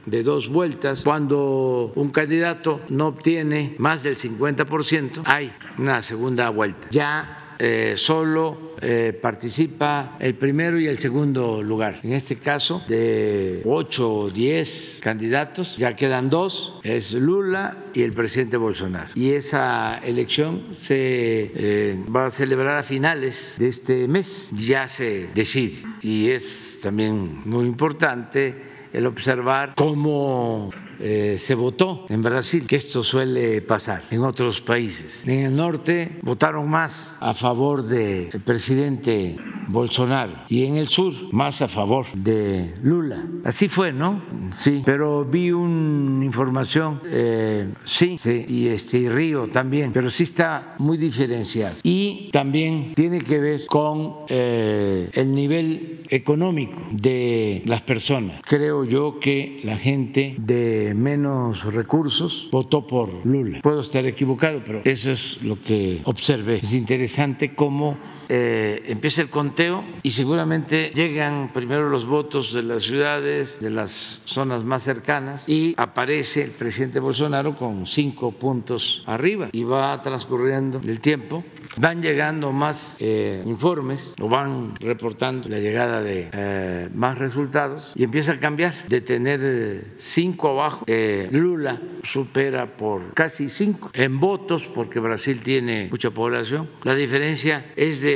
[0.05, 1.03] de dos vueltas.
[1.03, 6.87] Cuando un candidato no obtiene más del 50%, hay una segunda vuelta.
[6.91, 12.01] Ya eh, solo eh, participa el primero y el segundo lugar.
[12.03, 18.11] En este caso, de ocho o diez candidatos, ya quedan dos, es Lula y el
[18.11, 19.07] presidente Bolsonaro.
[19.15, 25.29] Y esa elección se eh, va a celebrar a finales de este mes, ya se
[25.33, 25.87] decide.
[26.01, 28.55] Y es también muy importante
[28.91, 30.69] el observar cómo
[31.05, 35.23] eh, se votó en Brasil, que esto suele pasar en otros países.
[35.27, 39.35] En el norte votaron más a favor del presidente
[39.67, 43.25] Bolsonaro y en el sur más a favor de Lula.
[43.43, 44.21] Así fue, ¿no?
[44.57, 50.75] Sí, pero vi una información, eh, sí, sí, y este Río también, pero sí está
[50.79, 51.75] muy diferenciado.
[51.83, 58.41] Y también tiene que ver con eh, el nivel económico de las personas.
[58.43, 63.61] Creo yo que la gente de menos recursos votó por Lula.
[63.61, 66.57] Puedo estar equivocado, pero eso es lo que observé.
[66.57, 67.97] Es interesante cómo
[68.29, 74.21] eh, empieza el conteo y seguramente llegan primero los votos de las ciudades, de las
[74.25, 80.81] zonas más cercanas y aparece el presidente Bolsonaro con cinco puntos arriba y va transcurriendo
[80.85, 81.43] el tiempo.
[81.77, 88.03] Van llegando más eh, informes o van reportando la llegada de eh, más resultados y
[88.03, 90.85] empieza a cambiar de tener cinco abajo.
[91.31, 96.69] Lula supera por casi cinco en votos porque Brasil tiene mucha población.
[96.83, 98.12] La diferencia es de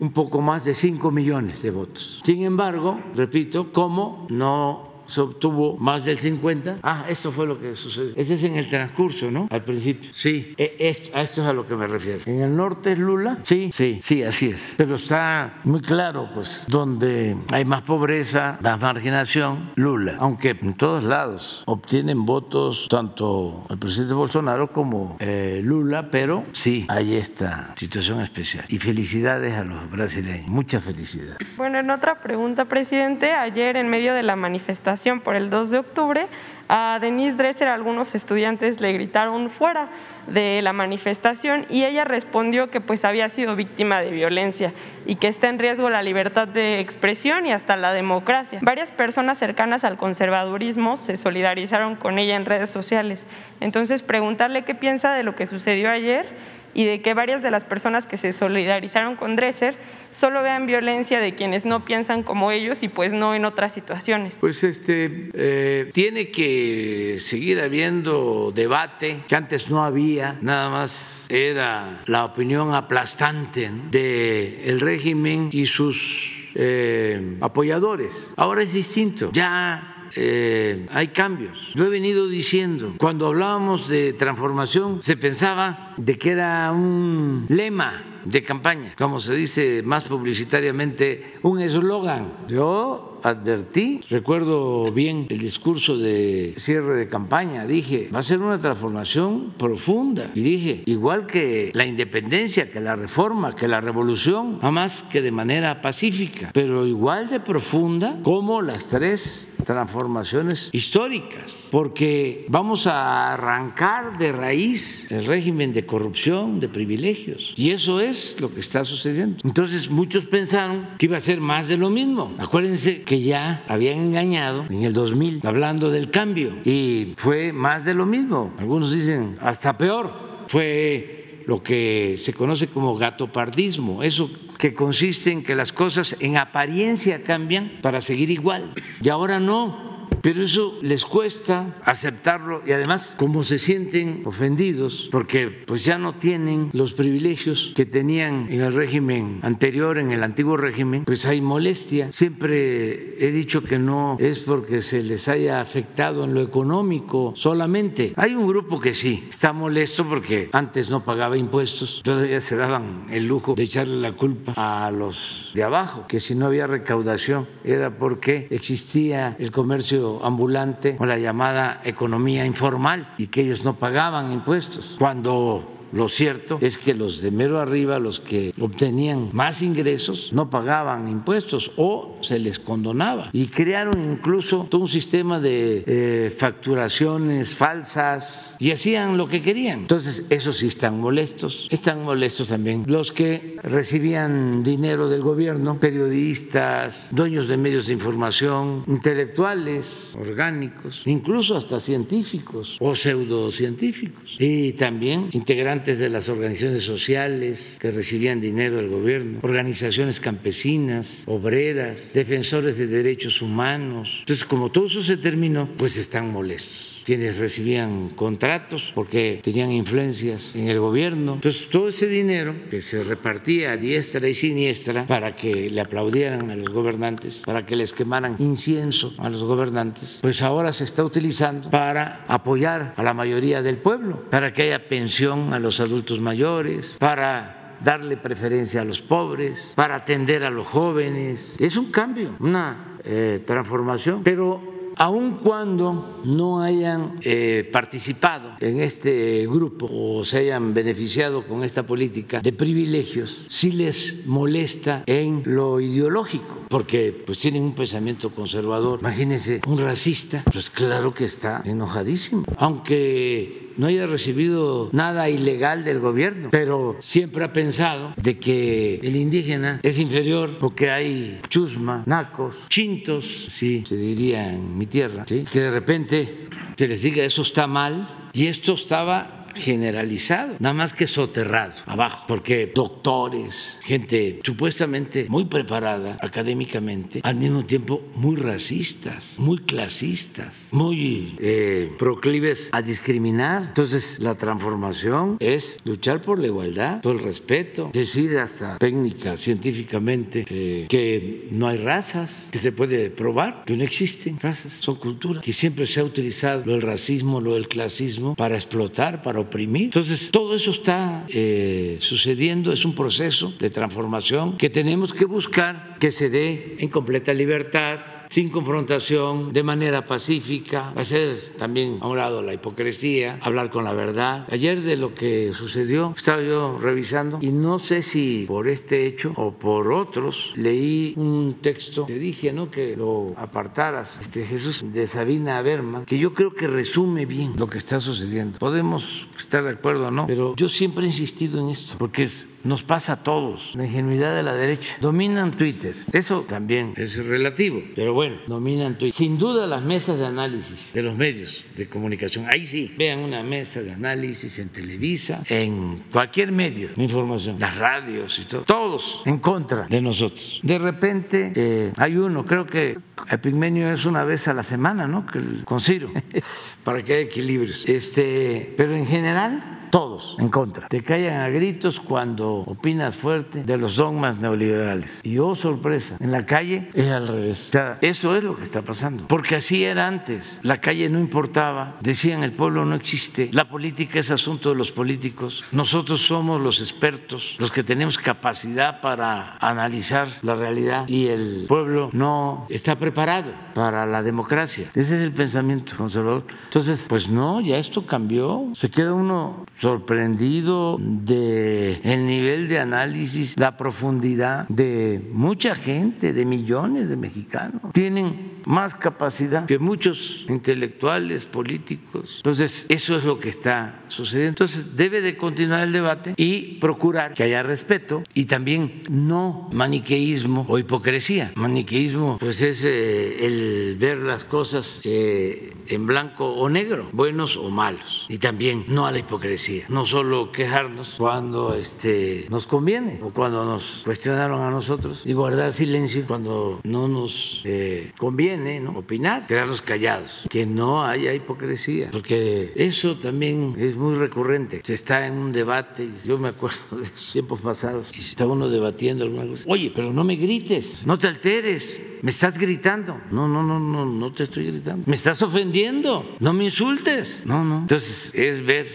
[0.00, 2.20] un poco más de 5 millones de votos.
[2.24, 6.78] Sin embargo, repito, como no se obtuvo más del 50.
[6.82, 8.12] Ah, esto fue lo que sucedió.
[8.14, 9.48] Ese es en el transcurso, ¿no?
[9.50, 10.10] Al principio.
[10.12, 12.20] Sí, e, a esto es a lo que me refiero.
[12.26, 13.38] En el norte es Lula.
[13.42, 14.74] Sí, sí, sí, así es.
[14.76, 20.16] Pero está muy claro, pues, donde hay más pobreza, más marginación, Lula.
[20.20, 26.86] Aunque en todos lados obtienen votos tanto el presidente Bolsonaro como eh, Lula, pero sí
[26.88, 28.64] hay esta situación especial.
[28.68, 30.48] Y felicidades a los brasileños.
[30.48, 31.36] Mucha felicidad.
[31.56, 35.78] Bueno, en otra pregunta, presidente, ayer en medio de la manifestación por el 2 de
[35.78, 36.26] octubre,
[36.68, 39.88] a Denise Dresser algunos estudiantes le gritaron fuera
[40.26, 44.72] de la manifestación y ella respondió que pues había sido víctima de violencia
[45.06, 48.60] y que está en riesgo la libertad de expresión y hasta la democracia.
[48.62, 53.26] Varias personas cercanas al conservadurismo se solidarizaron con ella en redes sociales.
[53.60, 56.26] Entonces, preguntarle qué piensa de lo que sucedió ayer
[56.74, 59.76] y de que varias de las personas que se solidarizaron con Dresser
[60.10, 64.38] solo vean violencia de quienes no piensan como ellos y pues no en otras situaciones.
[64.40, 72.02] Pues este eh, tiene que seguir habiendo debate que antes no había, nada más era
[72.06, 78.34] la opinión aplastante del régimen y sus eh, apoyadores.
[78.36, 79.30] Ahora es distinto.
[79.32, 81.72] Ya eh, hay cambios.
[81.74, 82.94] Lo he venido diciendo.
[82.98, 89.34] Cuando hablábamos de transformación se pensaba de que era un lema de campaña, como se
[89.34, 92.32] dice más publicitariamente, un eslogan.
[92.48, 94.00] Yo advertí.
[94.08, 97.66] Recuerdo bien el discurso de cierre de campaña.
[97.66, 100.30] Dije, va a ser una transformación profunda.
[100.34, 105.32] Y dije, igual que la independencia, que la reforma, que la revolución, más que de
[105.32, 114.18] manera pacífica, pero igual de profunda como las tres transformaciones históricas, porque vamos a arrancar
[114.18, 117.54] de raíz el régimen de corrupción, de privilegios.
[117.56, 119.38] Y eso es lo que está sucediendo.
[119.44, 122.34] Entonces muchos pensaron que iba a ser más de lo mismo.
[122.38, 127.92] Acuérdense que ya habían engañado en el 2000 hablando del cambio y fue más de
[127.92, 128.54] lo mismo.
[128.56, 130.44] Algunos dicen hasta peor.
[130.46, 136.36] Fue lo que se conoce como gatopardismo, eso que consiste en que las cosas en
[136.36, 138.74] apariencia cambian para seguir igual.
[139.02, 139.89] Y ahora no,
[140.22, 146.14] pero eso les cuesta aceptarlo y además como se sienten ofendidos porque pues ya no
[146.14, 151.40] tienen los privilegios que tenían en el régimen anterior, en el antiguo régimen, pues hay
[151.40, 152.12] molestia.
[152.12, 158.12] Siempre he dicho que no es porque se les haya afectado en lo económico solamente.
[158.16, 163.06] Hay un grupo que sí está molesto porque antes no pagaba impuestos, todavía se daban
[163.10, 167.48] el lujo de echarle la culpa a los de abajo, que si no había recaudación
[167.64, 173.74] era porque existía el comercio ambulante o la llamada economía informal y que ellos no
[173.74, 174.96] pagaban impuestos.
[174.98, 180.50] Cuando lo cierto es que los de mero arriba, los que obtenían más ingresos, no
[180.50, 183.30] pagaban impuestos o se les condonaba.
[183.32, 189.80] Y crearon incluso todo un sistema de eh, facturaciones falsas y hacían lo que querían.
[189.80, 191.68] Entonces, esos sí están molestos.
[191.70, 198.84] Están molestos también los que recibían dinero del gobierno, periodistas, dueños de medios de información,
[198.86, 204.36] intelectuales, orgánicos, incluso hasta científicos o pseudocientíficos.
[204.38, 212.12] Y también integrantes de las organizaciones sociales que recibían dinero del gobierno, organizaciones campesinas, obreras,
[212.12, 214.18] defensores de derechos humanos.
[214.20, 220.54] Entonces, como todo eso se terminó, pues están molestos quienes recibían contratos porque tenían influencias
[220.54, 221.34] en el gobierno.
[221.34, 226.52] Entonces, todo ese dinero que se repartía a diestra y siniestra para que le aplaudieran
[226.52, 231.02] a los gobernantes, para que les quemaran incienso a los gobernantes, pues ahora se está
[231.02, 236.20] utilizando para apoyar a la mayoría del pueblo, para que haya pensión a los adultos
[236.20, 241.60] mayores, para darle preferencia a los pobres, para atender a los jóvenes.
[241.60, 244.69] Es un cambio, una eh, transformación, pero
[245.00, 251.86] aun cuando no hayan eh, participado en este grupo o se hayan beneficiado con esta
[251.86, 259.00] política de privilegios, sí les molesta en lo ideológico, porque pues tienen un pensamiento conservador.
[259.00, 266.00] Imagínense, un racista, pues claro que está enojadísimo, aunque no haya recibido nada ilegal del
[266.00, 272.64] gobierno, pero siempre ha pensado de que el indígena es inferior porque hay chusma, nacos,
[272.68, 277.66] chintos, sí, se diría en mi tierra, que de repente se les diga eso está
[277.66, 285.44] mal y esto estaba generalizado, nada más que soterrado abajo, porque doctores, gente supuestamente muy
[285.46, 293.62] preparada académicamente, al mismo tiempo muy racistas, muy clasistas, muy eh, proclives a discriminar.
[293.68, 300.44] Entonces, la transformación es luchar por la igualdad, por el respeto, decir hasta técnica, científicamente,
[300.48, 305.42] eh, que no hay razas, que se puede probar que no existen razas, son culturas,
[305.42, 309.84] que siempre se ha utilizado lo del racismo, lo del clasismo para explotar, para oprimir.
[309.84, 315.96] Entonces, todo eso está eh, sucediendo, es un proceso de transformación que tenemos que buscar
[315.98, 322.16] que se dé en completa libertad sin confrontación, de manera pacífica, hacer también a un
[322.16, 324.46] lado la hipocresía, hablar con la verdad.
[324.52, 329.32] Ayer de lo que sucedió, estaba yo revisando y no sé si por este hecho
[329.34, 332.70] o por otros, leí un texto, te dije, ¿no?
[332.70, 337.68] Que lo apartaras, este Jesús, de Sabina Berman, que yo creo que resume bien lo
[337.68, 338.60] que está sucediendo.
[338.60, 342.46] Podemos estar de acuerdo o no, pero yo siempre he insistido en esto, porque es
[342.64, 344.96] nos pasa a todos, la ingenuidad de la derecha.
[345.00, 349.14] Dominan Twitter, eso también es relativo, pero bueno, dominan Twitter.
[349.14, 353.42] Sin duda las mesas de análisis de los medios de comunicación, ahí sí, vean una
[353.42, 359.22] mesa de análisis en Televisa, en cualquier medio de información, las radios y todo, todos
[359.24, 360.60] en contra de nosotros.
[360.62, 362.98] De repente eh, hay uno, creo que
[363.30, 365.26] Epigmenio es una vez a la semana, ¿no?
[365.64, 366.10] Con Ciro,
[366.84, 367.88] para que haya equilibrios.
[367.88, 370.88] Este, pero en general todos en contra.
[370.88, 375.20] Te callan a gritos cuando opinas fuerte de los dogmas neoliberales.
[375.24, 377.68] Y oh sorpresa, en la calle es al revés.
[377.68, 379.26] O sea, eso es lo que está pasando.
[379.26, 380.60] Porque así era antes.
[380.62, 381.96] La calle no importaba.
[382.00, 383.50] Decían el pueblo no existe.
[383.52, 385.64] La política es asunto de los políticos.
[385.72, 392.10] Nosotros somos los expertos, los que tenemos capacidad para analizar la realidad y el pueblo
[392.12, 394.88] no está preparado para la democracia.
[394.94, 396.44] Ese es el pensamiento conservador.
[396.64, 398.68] Entonces, pues no, ya esto cambió.
[398.74, 406.44] Se queda uno sorprendido de el nivel de análisis, la profundidad de mucha gente, de
[406.44, 407.80] millones de mexicanos.
[407.92, 412.36] Tienen más capacidad que muchos intelectuales, políticos.
[412.38, 414.50] Entonces, eso es lo que está sucediendo.
[414.50, 420.66] Entonces, debe de continuar el debate y procurar que haya respeto y también no maniqueísmo
[420.68, 421.52] o hipocresía.
[421.54, 427.70] Maniqueísmo, pues es eh, el ver las cosas eh, en blanco o negro, buenos o
[427.70, 428.26] malos.
[428.28, 433.64] Y también no a la hipocresía, no solo quejarnos cuando este, nos conviene o cuando
[433.64, 438.98] nos cuestionaron a nosotros y guardar silencio cuando no nos eh, conviene ¿no?
[438.98, 444.80] opinar, quedarnos callados, que no haya hipocresía, porque eso también es muy recurrente.
[444.84, 449.24] Se está en un debate, yo me acuerdo de tiempos pasados, y está uno debatiendo
[449.24, 449.40] alguna.
[449.66, 453.20] Oye, pero no me grites, no te alteres, me estás gritando.
[453.30, 455.04] No, no, no, no, no te estoy gritando.
[455.06, 457.38] Me estás ofendiendo, no me insultes.
[457.44, 457.80] No, no.
[457.80, 458.86] Entonces es ver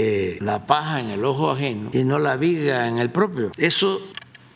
[0.00, 3.50] eh, la paja en el ojo ajeno y no la viga en el propio.
[3.56, 4.00] Eso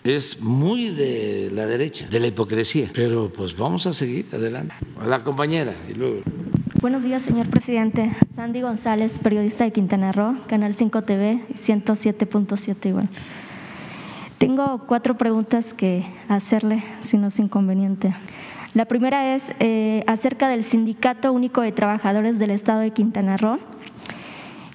[0.04, 2.88] es muy de la derecha, de la hipocresía.
[2.94, 4.72] Pero pues vamos a seguir adelante.
[5.04, 6.20] La compañera y luego.
[6.80, 8.12] Buenos días, señor presidente.
[8.36, 13.08] Sandy González, periodista de Quintana Roo, Canal 5 TV, 107.7 igual.
[14.38, 18.14] Tengo cuatro preguntas que hacerle, si no es inconveniente.
[18.74, 23.58] La primera es eh, acerca del Sindicato Único de Trabajadores del Estado de Quintana Roo,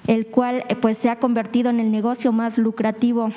[0.08, 3.30] el cual eh, pues se ha convertido en el negocio más lucrativo.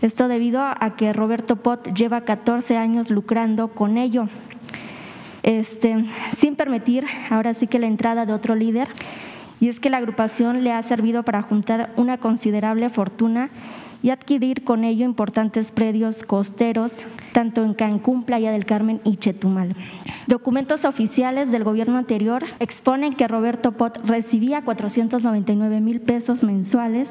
[0.00, 4.28] Esto debido a que Roberto Pot lleva 14 años lucrando con ello,
[5.42, 8.88] este, sin permitir ahora sí que la entrada de otro líder.
[9.58, 13.48] Y es que la agrupación le ha servido para juntar una considerable fortuna
[14.06, 19.74] y adquirir con ello importantes predios costeros, tanto en Cancún, Playa del Carmen y Chetumal.
[20.28, 27.08] Documentos oficiales del gobierno anterior exponen que Roberto Pot recibía 499 mil pesos mensuales,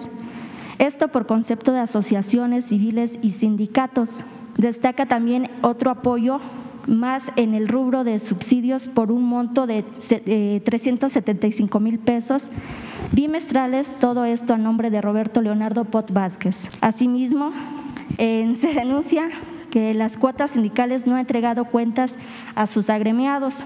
[0.79, 4.23] esto por concepto de asociaciones civiles y sindicatos.
[4.57, 6.39] Destaca también otro apoyo
[6.87, 9.83] más en el rubro de subsidios por un monto de
[10.63, 12.51] 375 mil pesos
[13.11, 16.57] bimestrales, todo esto a nombre de Roberto Leonardo Pot Vázquez.
[16.81, 17.51] Asimismo,
[18.17, 19.29] se denuncia
[19.71, 22.15] que las cuotas sindicales no han entregado cuentas
[22.55, 23.63] a sus agremiados,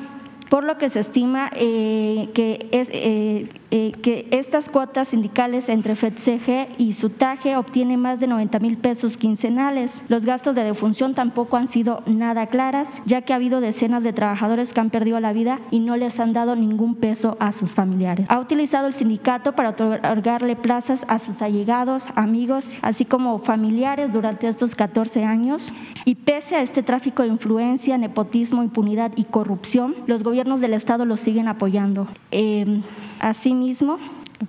[0.50, 5.96] por lo que se estima eh, que, es, eh, eh, que estas cuotas sindicales entre
[5.96, 10.02] FEDCG y SUTAGE obtienen más de 90 mil pesos quincenales.
[10.08, 14.12] Los gastos de defunción tampoco han sido nada claras, ya que ha habido decenas de
[14.12, 17.74] trabajadores que han perdido la vida y no les han dado ningún peso a sus
[17.74, 18.26] familiares.
[18.30, 24.48] Ha utilizado el sindicato para otorgarle plazas a sus allegados, amigos, así como familiares durante
[24.48, 25.72] estos 14 años.
[26.06, 31.06] Y pese a este tráfico de influencia, nepotismo, impunidad y corrupción, los gobiernos del Estado
[31.06, 32.08] los siguen apoyando.
[32.32, 32.82] Eh,
[33.20, 33.98] Asimismo,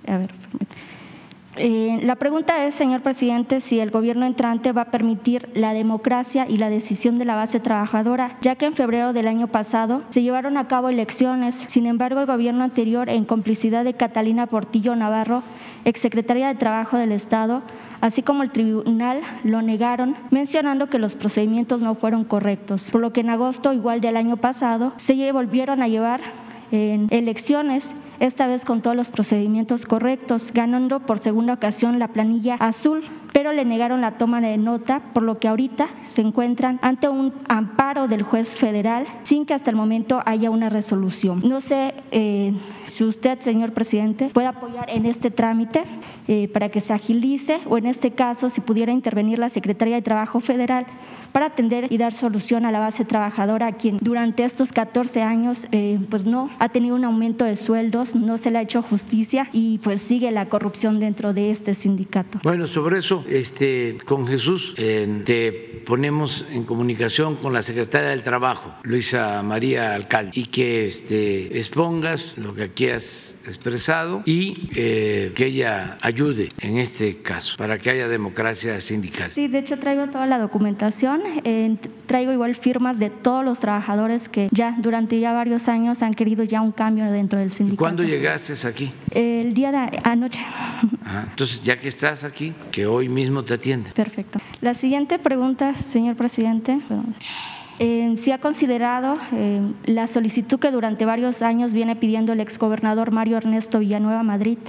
[0.07, 0.31] a ver,
[1.57, 6.45] eh, la pregunta es, señor presidente, si el gobierno entrante va a permitir la democracia
[6.47, 10.21] y la decisión de la base trabajadora, ya que en febrero del año pasado se
[10.21, 11.55] llevaron a cabo elecciones.
[11.67, 15.43] Sin embargo, el gobierno anterior, en complicidad de Catalina Portillo Navarro,
[15.83, 17.63] exsecretaria de Trabajo del Estado,
[17.99, 23.11] así como el tribunal, lo negaron, mencionando que los procedimientos no fueron correctos, por lo
[23.11, 26.21] que en agosto, igual del año pasado, se volvieron a llevar
[26.71, 32.53] en elecciones esta vez con todos los procedimientos correctos, ganando por segunda ocasión la planilla
[32.55, 33.03] azul,
[33.33, 37.33] pero le negaron la toma de nota, por lo que ahorita se encuentran ante un
[37.47, 41.41] amparo del juez federal sin que hasta el momento haya una resolución.
[41.43, 42.53] No sé eh,
[42.85, 45.83] si usted, señor presidente, puede apoyar en este trámite
[46.27, 50.03] eh, para que se agilice o en este caso si pudiera intervenir la Secretaría de
[50.03, 50.85] Trabajo Federal
[51.31, 55.67] para atender y dar solución a la base trabajadora a quien durante estos 14 años
[55.71, 59.49] eh, pues no ha tenido un aumento de sueldos, no se le ha hecho justicia
[59.51, 62.39] y pues sigue la corrupción dentro de este sindicato.
[62.43, 65.51] Bueno, sobre eso, este, con Jesús eh, te
[65.85, 72.37] ponemos en comunicación con la secretaria del Trabajo, Luisa María Alcalde, y que este, expongas
[72.37, 77.89] lo que aquí has expresado y eh, que ella ayude en este caso para que
[77.89, 79.31] haya democracia sindical.
[79.33, 84.29] Sí, de hecho traigo toda la documentación eh, traigo igual firmas de todos los trabajadores
[84.29, 87.73] que ya durante ya varios años han querido ya un cambio dentro del sindicato.
[87.73, 88.91] ¿Y cuándo llegaste aquí?
[89.11, 90.39] El día de anoche.
[91.29, 93.91] entonces, ya que estás aquí, que hoy mismo te atiende.
[93.91, 94.39] Perfecto.
[94.61, 96.79] La siguiente pregunta, señor presidente.
[97.79, 103.11] Eh, si ha considerado eh, la solicitud que durante varios años viene pidiendo el exgobernador
[103.11, 104.59] Mario Ernesto Villanueva Madrid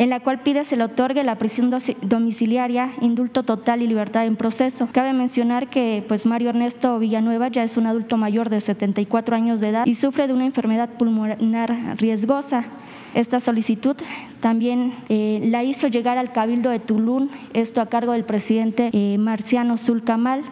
[0.00, 1.70] en la cual pide se le otorgue la prisión
[2.00, 4.88] domiciliaria, indulto total y libertad en proceso.
[4.90, 9.60] Cabe mencionar que pues Mario Ernesto Villanueva ya es un adulto mayor de 74 años
[9.60, 12.64] de edad y sufre de una enfermedad pulmonar riesgosa.
[13.12, 13.94] Esta solicitud
[14.40, 19.18] también eh, la hizo llegar al Cabildo de Tulum, esto a cargo del presidente eh,
[19.18, 20.44] Marciano Zulcamal,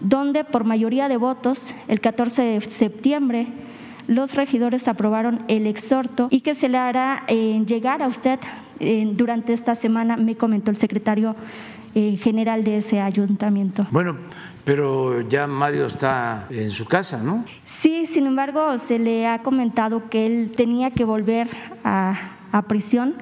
[0.00, 3.46] donde por mayoría de votos, el 14 de septiembre,
[4.06, 8.38] los regidores aprobaron el exhorto y que se le hará eh, llegar a usted
[9.14, 11.36] durante esta semana, me comentó el secretario
[11.94, 13.86] eh, general de ese ayuntamiento.
[13.90, 14.16] Bueno,
[14.64, 17.44] pero ya Mario está en su casa, ¿no?
[17.66, 21.48] Sí, sin embargo, se le ha comentado que él tenía que volver
[21.84, 23.14] a, prisión.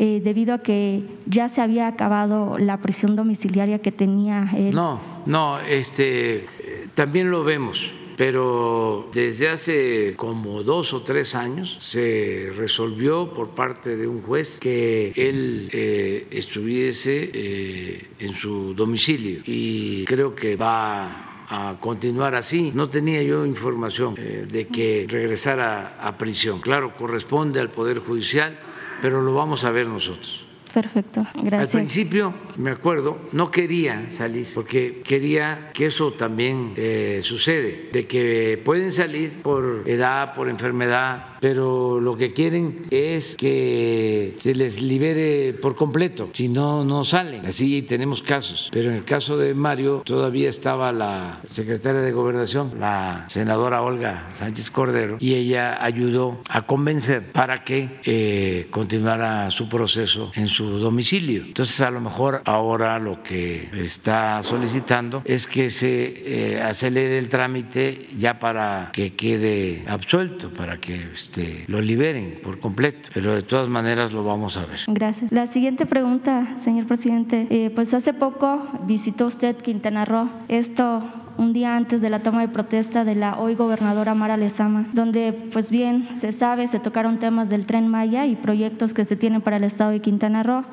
[0.00, 4.72] Eh, debido a que ya se había acabado la prisión domiciliaria que tenía él.
[4.72, 11.76] No, no, este, eh, también lo vemos pero desde hace como dos o tres años
[11.78, 19.42] se resolvió por parte de un juez que él eh, estuviese eh, en su domicilio
[19.46, 22.72] y creo que va a continuar así.
[22.74, 26.60] No tenía yo información eh, de que regresara a prisión.
[26.60, 28.58] Claro, corresponde al Poder Judicial,
[29.00, 30.47] pero lo vamos a ver nosotros.
[30.72, 31.60] Perfecto, gracias.
[31.60, 38.06] Al principio, me acuerdo, no quería salir porque quería que eso también eh, sucede, de
[38.06, 44.80] que pueden salir por edad, por enfermedad, pero lo que quieren es que se les
[44.80, 47.46] libere por completo, si no, no salen.
[47.46, 52.72] Así tenemos casos, pero en el caso de Mario todavía estaba la secretaria de gobernación,
[52.78, 59.68] la senadora Olga Sánchez Cordero, y ella ayudó a convencer para que eh, continuara su
[59.68, 61.42] proceso en su domicilio.
[61.44, 67.28] Entonces, a lo mejor ahora lo que está solicitando es que se eh, acelere el
[67.28, 73.10] trámite ya para que quede absuelto, para que este, lo liberen por completo.
[73.12, 74.80] Pero de todas maneras lo vamos a ver.
[74.86, 75.30] Gracias.
[75.30, 77.46] La siguiente pregunta, señor presidente.
[77.50, 80.30] Eh, pues hace poco visitó usted Quintana Roo.
[80.48, 81.02] Esto
[81.36, 85.32] un día antes de la toma de protesta de la hoy gobernadora Mara Lezama, donde
[85.52, 89.40] pues bien se sabe, se tocaron temas del tren Maya y proyectos que se tienen
[89.40, 90.64] para el estado de Quintana Roo.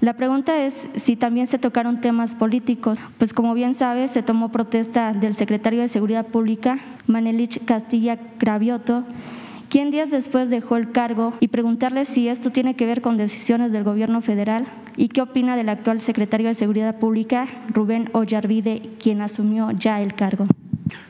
[0.00, 4.50] La pregunta es si también se tocaron temas políticos, pues como bien sabe, se tomó
[4.50, 9.04] protesta del secretario de Seguridad Pública, Manelich Castilla Cravioto,
[9.72, 13.72] quien días después dejó el cargo y preguntarle si esto tiene que ver con decisiones
[13.72, 14.66] del gobierno federal
[14.98, 20.14] y qué opina del actual secretario de Seguridad Pública, Rubén Ollarvide, quien asumió ya el
[20.14, 20.46] cargo.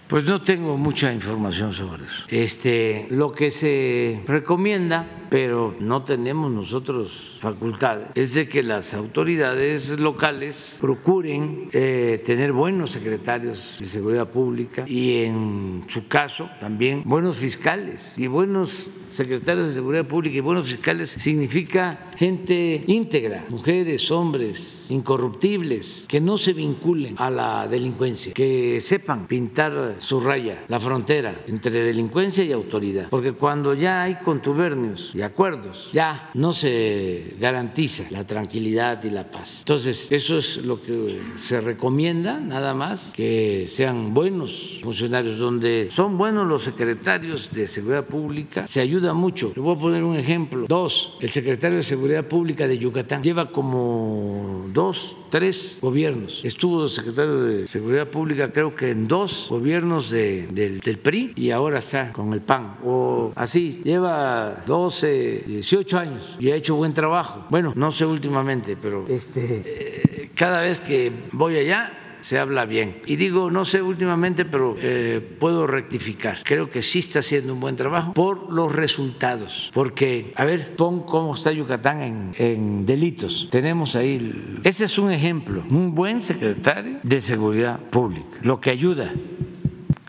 [0.06, 2.24] Pues no tengo mucha información sobre eso.
[2.28, 9.88] Este, lo que se recomienda pero no tenemos nosotros facultades, es de que las autoridades
[9.98, 17.38] locales procuren eh, tener buenos secretarios de seguridad pública y en su caso también buenos
[17.38, 18.18] fiscales.
[18.18, 26.04] Y buenos secretarios de seguridad pública y buenos fiscales significa gente íntegra, mujeres, hombres, incorruptibles,
[26.08, 31.82] que no se vinculen a la delincuencia, que sepan pintar su raya, la frontera entre
[31.82, 39.02] delincuencia y autoridad, porque cuando ya hay contubernios acuerdos, ya no se garantiza la tranquilidad
[39.04, 39.58] y la paz.
[39.60, 46.18] Entonces, eso es lo que se recomienda, nada más, que sean buenos funcionarios, donde son
[46.18, 49.52] buenos los secretarios de seguridad pública, se ayuda mucho.
[49.54, 50.66] Le voy a poner un ejemplo.
[50.68, 56.40] Dos, el secretario de seguridad pública de Yucatán lleva como dos, tres gobiernos.
[56.44, 61.78] Estuvo secretario de seguridad pública creo que en dos gobiernos del, del PRI y ahora
[61.78, 62.76] está con el PAN.
[62.84, 65.11] O así, lleva 12
[65.46, 67.46] 18 años y ha hecho buen trabajo.
[67.50, 73.00] Bueno, no sé últimamente, pero este, eh, cada vez que voy allá se habla bien.
[73.06, 76.38] Y digo, no sé últimamente, pero eh, puedo rectificar.
[76.44, 79.70] Creo que sí está haciendo un buen trabajo por los resultados.
[79.74, 83.48] Porque, a ver, pon cómo está Yucatán en, en delitos.
[83.50, 89.12] Tenemos ahí, ese es un ejemplo, un buen secretario de seguridad pública, lo que ayuda.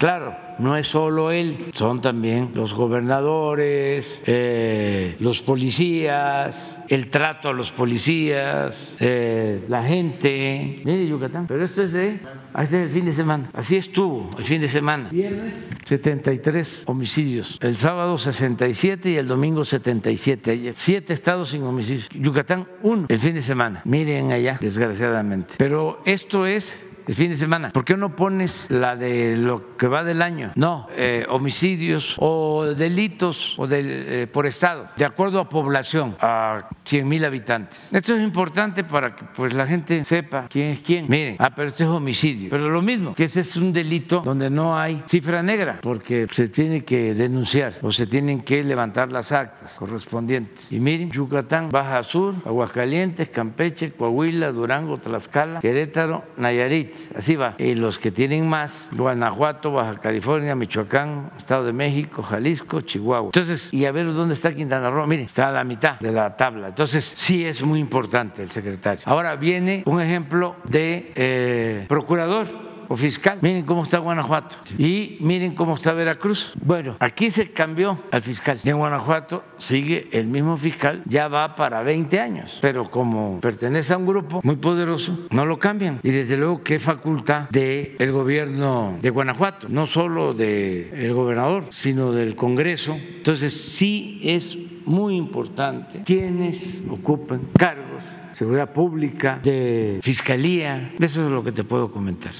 [0.03, 7.53] Claro, no es solo él, son también los gobernadores, eh, los policías, el trato a
[7.53, 10.81] los policías, eh, la gente.
[10.83, 12.19] Mire Yucatán, pero esto es de
[12.59, 13.49] este el fin de semana.
[13.53, 15.07] Así estuvo el fin de semana.
[15.09, 20.73] Viernes 73 homicidios, el sábado 67 y el domingo 77.
[20.75, 22.09] Siete estados sin homicidios.
[22.09, 23.81] Yucatán uno el fin de semana.
[23.85, 25.53] Miren allá, desgraciadamente.
[25.57, 27.71] Pero esto es el fin de semana.
[27.71, 30.51] ¿Por qué no pones la de lo que va del año?
[30.55, 36.69] No, eh, homicidios o delitos o de, eh, por estado, de acuerdo a población, a
[36.83, 37.91] 100 mil habitantes.
[37.91, 41.05] Esto es importante para que pues la gente sepa quién es quién.
[41.09, 42.49] Miren, ah, pero este es homicidio.
[42.49, 46.47] Pero lo mismo, que ese es un delito donde no hay cifra negra, porque se
[46.47, 50.71] tiene que denunciar o se tienen que levantar las actas correspondientes.
[50.71, 56.92] Y miren, Yucatán, Baja Sur, Aguascalientes, Campeche, Coahuila, Durango, Tlaxcala, Querétaro, Nayarit.
[57.15, 57.55] Así va.
[57.57, 63.27] Y los que tienen más, Guanajuato, Baja California, Michoacán, Estado de México, Jalisco, Chihuahua.
[63.27, 65.05] Entonces, y a ver dónde está Quintana Roo.
[65.07, 66.69] Miren, está a la mitad de la tabla.
[66.69, 69.03] Entonces, sí es muy importante el secretario.
[69.05, 73.39] Ahora viene un ejemplo de eh, procurador o fiscal.
[73.41, 76.53] Miren cómo está Guanajuato y miren cómo está Veracruz.
[76.61, 78.59] Bueno, aquí se cambió al fiscal.
[78.63, 83.97] en Guanajuato sigue el mismo fiscal, ya va para 20 años, pero como pertenece a
[83.97, 85.99] un grupo muy poderoso, no lo cambian.
[86.03, 92.11] Y desde luego que facultad del el gobierno de Guanajuato, no solo del gobernador, sino
[92.11, 92.93] del Congreso.
[92.93, 100.91] Entonces sí es muy importante quienes ocupen cargos seguridad pública, de fiscalía.
[100.99, 102.33] Eso es lo que te puedo comentar.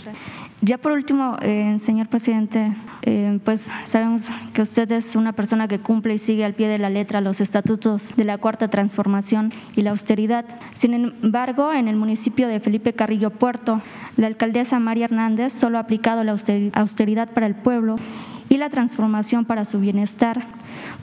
[0.61, 5.79] Ya por último, eh, señor presidente, eh, pues sabemos que usted es una persona que
[5.79, 9.81] cumple y sigue al pie de la letra los estatutos de la Cuarta Transformación y
[9.81, 10.45] la austeridad.
[10.73, 13.81] Sin embargo, en el municipio de Felipe Carrillo Puerto,
[14.15, 16.37] la alcaldesa María Hernández solo ha aplicado la
[16.75, 17.97] austeridad para el pueblo
[18.53, 20.45] y la transformación para su bienestar,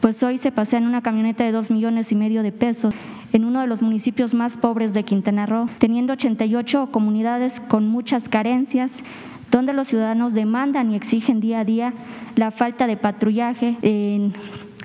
[0.01, 2.95] pues hoy se pasea en una camioneta de dos millones y medio de pesos
[3.33, 8.29] en uno de los municipios más pobres de Quintana Roo, teniendo 88 comunidades con muchas
[8.29, 8.93] carencias
[9.51, 11.93] donde los ciudadanos demandan y exigen día a día
[12.37, 14.33] la falta de patrullaje, en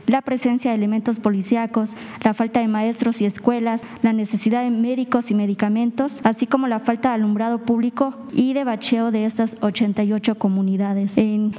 [0.08, 5.30] la presencia de elementos policíacos, la falta de maestros y escuelas, la necesidad de médicos
[5.30, 10.36] y medicamentos, así como la falta de alumbrado público y de bacheo de estas 88
[10.36, 11.16] comunidades.
[11.20, 11.54] En,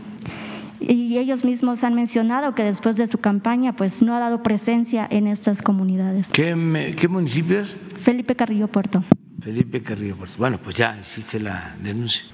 [0.81, 5.07] y ellos mismos han mencionado que después de su campaña pues no ha dado presencia
[5.11, 6.29] en estas comunidades.
[6.33, 7.77] ¿Qué, qué municipios?
[8.03, 9.05] Felipe Carrillo Puerto.
[9.41, 10.37] Felipe Carrillo Puerto.
[10.39, 12.24] Bueno, pues ya hiciste la denuncia.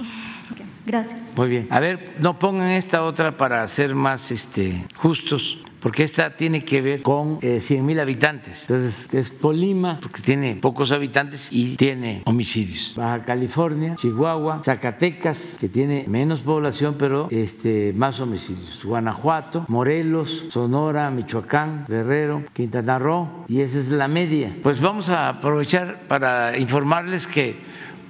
[0.86, 1.20] Gracias.
[1.36, 1.68] Muy bien.
[1.70, 6.80] A ver, no pongan esta otra para ser más este, justos porque esta tiene que
[6.80, 8.62] ver con eh, 100 mil habitantes.
[8.62, 12.94] Entonces, es Polima, porque tiene pocos habitantes y tiene homicidios.
[12.96, 18.84] Baja California, Chihuahua, Zacatecas, que tiene menos población, pero este, más homicidios.
[18.84, 24.56] Guanajuato, Morelos, Sonora, Michoacán, Guerrero, Quintana Roo, y esa es la media.
[24.62, 27.56] Pues vamos a aprovechar para informarles que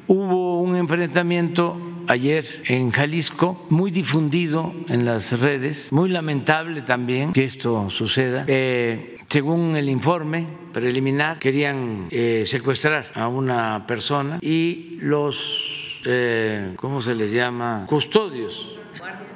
[0.06, 7.44] hubo un enfrentamiento ayer en Jalisco, muy difundido en las redes, muy lamentable también que
[7.44, 8.44] esto suceda.
[8.46, 17.00] Eh, según el informe preliminar, querían eh, secuestrar a una persona y los, eh, ¿cómo
[17.00, 17.86] se les llama?
[17.88, 18.76] Custodios,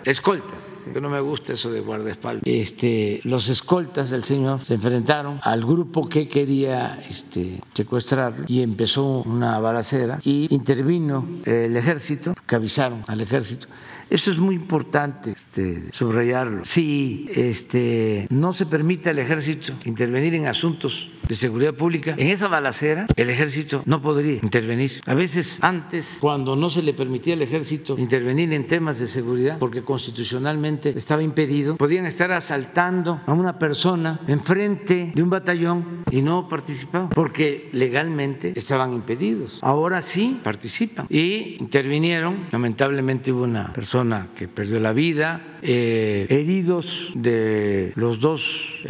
[0.05, 2.43] escoltas que no me gusta eso de guardaespaldas.
[2.45, 9.23] Este, los escoltas del señor se enfrentaron al grupo que quería este, secuestrarlo y empezó
[9.23, 13.69] una balacera y intervino el ejército, que avisaron al ejército.
[14.09, 16.65] Eso es muy importante este, subrayarlo.
[16.65, 22.47] Si este, no se permite al ejército intervenir en asuntos de seguridad pública, en esa
[22.47, 24.93] balacera el ejército no podría intervenir.
[25.07, 29.59] A veces antes, cuando no se le permitía al ejército intervenir en temas de seguridad,
[29.59, 36.23] porque constitucionalmente estaba impedido, podían estar asaltando a una persona enfrente de un batallón y
[36.23, 39.59] no participaban, porque legalmente estaban impedidos.
[39.63, 42.47] Ahora sí participan y intervinieron.
[42.53, 43.96] Lamentablemente hubo una persona
[44.37, 48.81] que perdió la vida, eh, heridos de los dos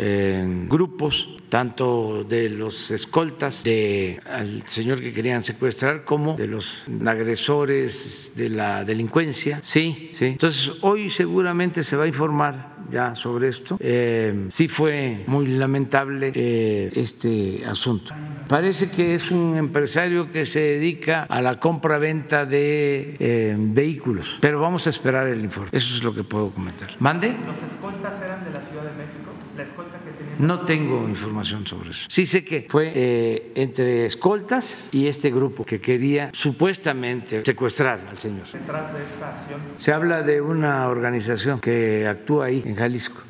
[0.69, 8.33] grupos tanto de los escoltas de al señor que querían secuestrar como de los agresores
[8.35, 9.61] de la delincuencia.
[9.63, 10.27] Sí, sí.
[10.27, 13.76] Entonces hoy seguramente se va a informar ya sobre esto.
[13.80, 18.14] Eh, sí fue muy lamentable eh, este asunto.
[18.49, 24.61] Parece que es un empresario que se dedica a la compra-venta de eh, vehículos, pero
[24.61, 25.70] vamos a esperar el informe.
[25.72, 26.91] Eso es lo que puedo comentar.
[27.01, 27.28] ¿Mande?
[27.28, 29.32] ¿Los escoltas eran de la Ciudad de México?
[29.57, 30.26] ¿La escolta que tenía?
[30.39, 32.07] No tengo información sobre eso.
[32.09, 38.18] Sí sé que fue eh, entre escoltas y este grupo que quería supuestamente secuestrar al
[38.18, 38.47] señor.
[38.53, 43.22] Detrás de esta acción, Se habla de una organización que actúa ahí en Jalisco.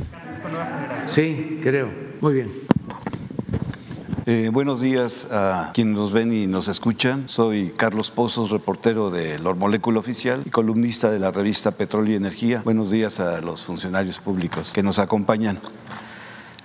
[1.06, 1.90] Sí, creo.
[2.20, 2.66] Muy bien.
[4.28, 7.28] Eh, buenos días a quienes nos ven y nos escuchan.
[7.28, 12.16] Soy Carlos Pozos, reportero de Lor Molécula Oficial y columnista de la revista Petróleo y
[12.16, 12.62] Energía.
[12.64, 15.60] Buenos días a los funcionarios públicos que nos acompañan.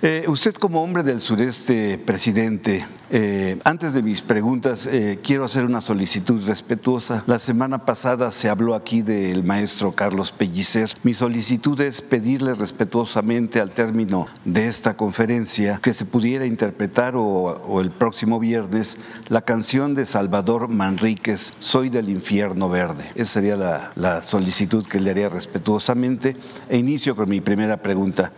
[0.04, 5.64] Eh, usted como hombre del sureste, presidente, eh, antes de mis preguntas, eh, quiero hacer
[5.64, 7.22] una solicitud respetuosa.
[7.28, 10.90] La semana pasada se habló aquí del maestro Carlos Pellicer.
[11.04, 17.80] Mi solicitud es pedirle respetuosamente al término de esta conferencia que se pudiera interpretar o,
[17.80, 18.96] el próximo viernes
[19.28, 23.12] la canción de Salvador Manríquez, Soy del infierno verde.
[23.14, 26.34] Esa sería la, la solicitud que le haría respetuosamente.
[26.68, 28.32] E inicio con mi primera pregunta.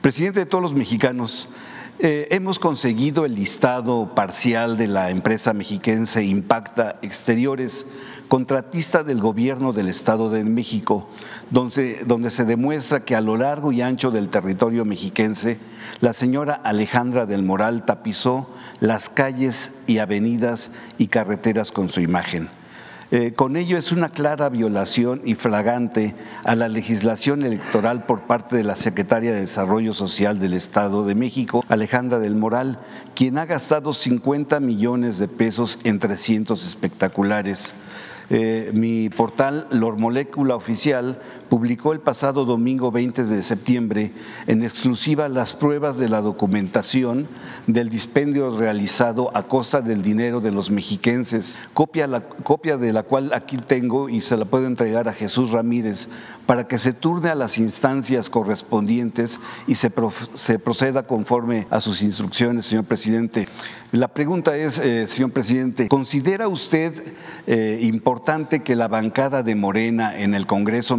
[0.00, 1.50] Presidente de todos los mexicanos,
[1.98, 7.84] eh, hemos conseguido el listado parcial de la empresa mexiquense Impacta Exteriores,
[8.26, 11.06] contratista del gobierno del Estado de México,
[11.50, 15.58] donde, donde se demuestra que a lo largo y ancho del territorio mexiquense,
[16.00, 18.48] la señora Alejandra del Moral tapizó
[18.80, 22.48] las calles y avenidas y carreteras con su imagen.
[23.12, 28.54] Eh, con ello es una clara violación y flagante a la legislación electoral por parte
[28.54, 32.78] de la Secretaria de Desarrollo Social del Estado de México, Alejandra del Moral,
[33.16, 37.74] quien ha gastado 50 millones de pesos en 300 espectaculares.
[38.32, 41.20] Eh, mi portal Lor Molécula Oficial
[41.50, 44.12] publicó el pasado domingo 20 de septiembre
[44.46, 47.28] en exclusiva las pruebas de la documentación
[47.66, 53.58] del dispendio realizado a costa del dinero de los mexiquenses, copia, de la cual aquí
[53.58, 56.08] tengo y se la puedo entregar a Jesús Ramírez
[56.46, 59.92] para que se turne a las instancias correspondientes y se,
[60.34, 63.48] se proceda conforme a sus instrucciones, señor presidente.
[63.92, 67.12] La pregunta es, eh, señor presidente, ¿considera usted
[67.48, 70.96] eh, importante que la bancada de Morena en el Congreso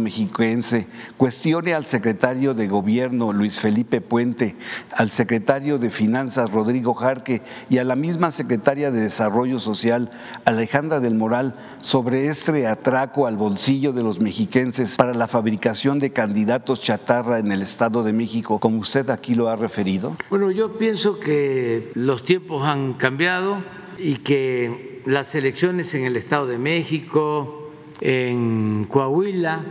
[1.16, 4.56] cuestione al secretario de Gobierno Luis Felipe Puente,
[4.92, 10.10] al secretario de Finanzas Rodrigo Jarque y a la misma secretaria de Desarrollo Social
[10.44, 16.12] Alejandra del Moral sobre este atraco al bolsillo de los mexiquenses para la fabricación de
[16.12, 20.16] candidatos chatarra en el Estado de México, como usted aquí lo ha referido?
[20.28, 23.62] Bueno, yo pienso que los tiempos han cambiado
[23.98, 27.70] y que las elecciones en el Estado de México,
[28.00, 29.64] en Coahuila,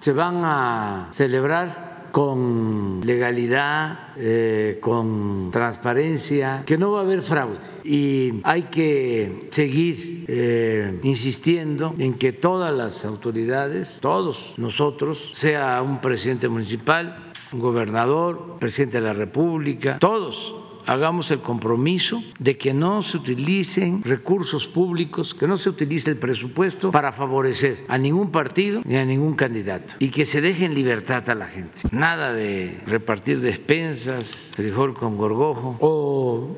[0.00, 7.60] se van a celebrar con legalidad, eh, con transparencia, que no va a haber fraude.
[7.84, 16.00] Y hay que seguir eh, insistiendo en que todas las autoridades, todos nosotros, sea un
[16.00, 20.54] presidente municipal, un gobernador, presidente de la República, todos
[20.88, 26.16] hagamos el compromiso de que no se utilicen recursos públicos, que no se utilice el
[26.16, 30.74] presupuesto para favorecer a ningún partido ni a ningún candidato y que se deje en
[30.74, 31.82] libertad a la gente.
[31.92, 36.56] Nada de repartir despensas, frijol con gorgojo o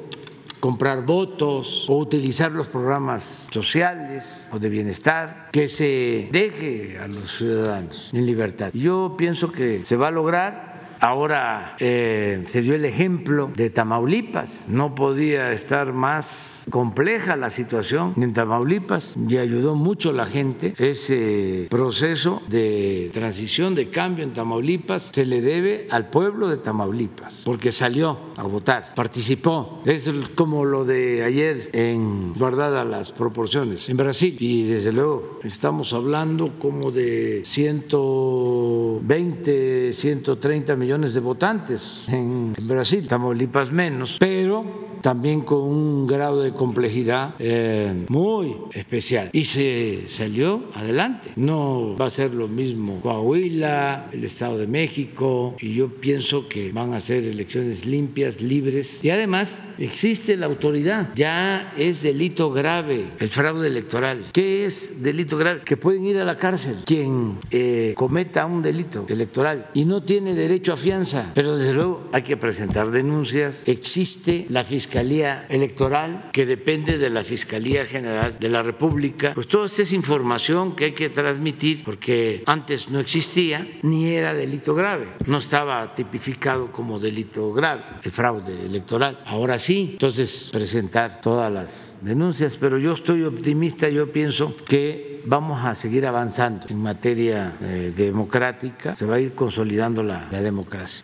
[0.60, 7.38] comprar votos o utilizar los programas sociales o de bienestar, que se deje a los
[7.38, 8.70] ciudadanos en libertad.
[8.74, 10.69] Yo pienso que se va a lograr
[11.00, 14.68] Ahora eh, se dio el ejemplo de Tamaulipas.
[14.68, 20.74] No podía estar más compleja la situación en Tamaulipas y ayudó mucho la gente.
[20.76, 27.44] Ese proceso de transición, de cambio en Tamaulipas, se le debe al pueblo de Tamaulipas,
[27.46, 29.80] porque salió a votar, participó.
[29.86, 34.36] Es como lo de ayer en guardadas las proporciones en Brasil.
[34.38, 43.70] Y desde luego estamos hablando como de 120, 130 millones de votantes en Brasil, Tamaulipas
[43.70, 49.30] menos, pero también con un grado de complejidad eh, muy especial.
[49.32, 51.30] Y se salió adelante.
[51.36, 56.72] No va a ser lo mismo Coahuila, el Estado de México, y yo pienso que
[56.72, 59.02] van a ser elecciones limpias, libres.
[59.02, 61.10] Y además existe la autoridad.
[61.14, 64.24] Ya es delito grave el fraude electoral.
[64.32, 65.62] ¿Qué es delito grave?
[65.64, 70.34] Que pueden ir a la cárcel quien eh, cometa un delito electoral y no tiene
[70.34, 71.32] derecho a fianza.
[71.34, 73.66] Pero desde luego hay que presentar denuncias.
[73.66, 79.34] Existe la fiscalía Fiscalía Electoral, que depende de la Fiscalía General de la República.
[79.36, 84.34] Pues toda esta es información que hay que transmitir porque antes no existía ni era
[84.34, 89.20] delito grave, no estaba tipificado como delito grave el fraude electoral.
[89.26, 95.64] Ahora sí, entonces presentar todas las denuncias, pero yo estoy optimista, yo pienso que vamos
[95.64, 101.02] a seguir avanzando en materia eh, democrática, se va a ir consolidando la, democracia.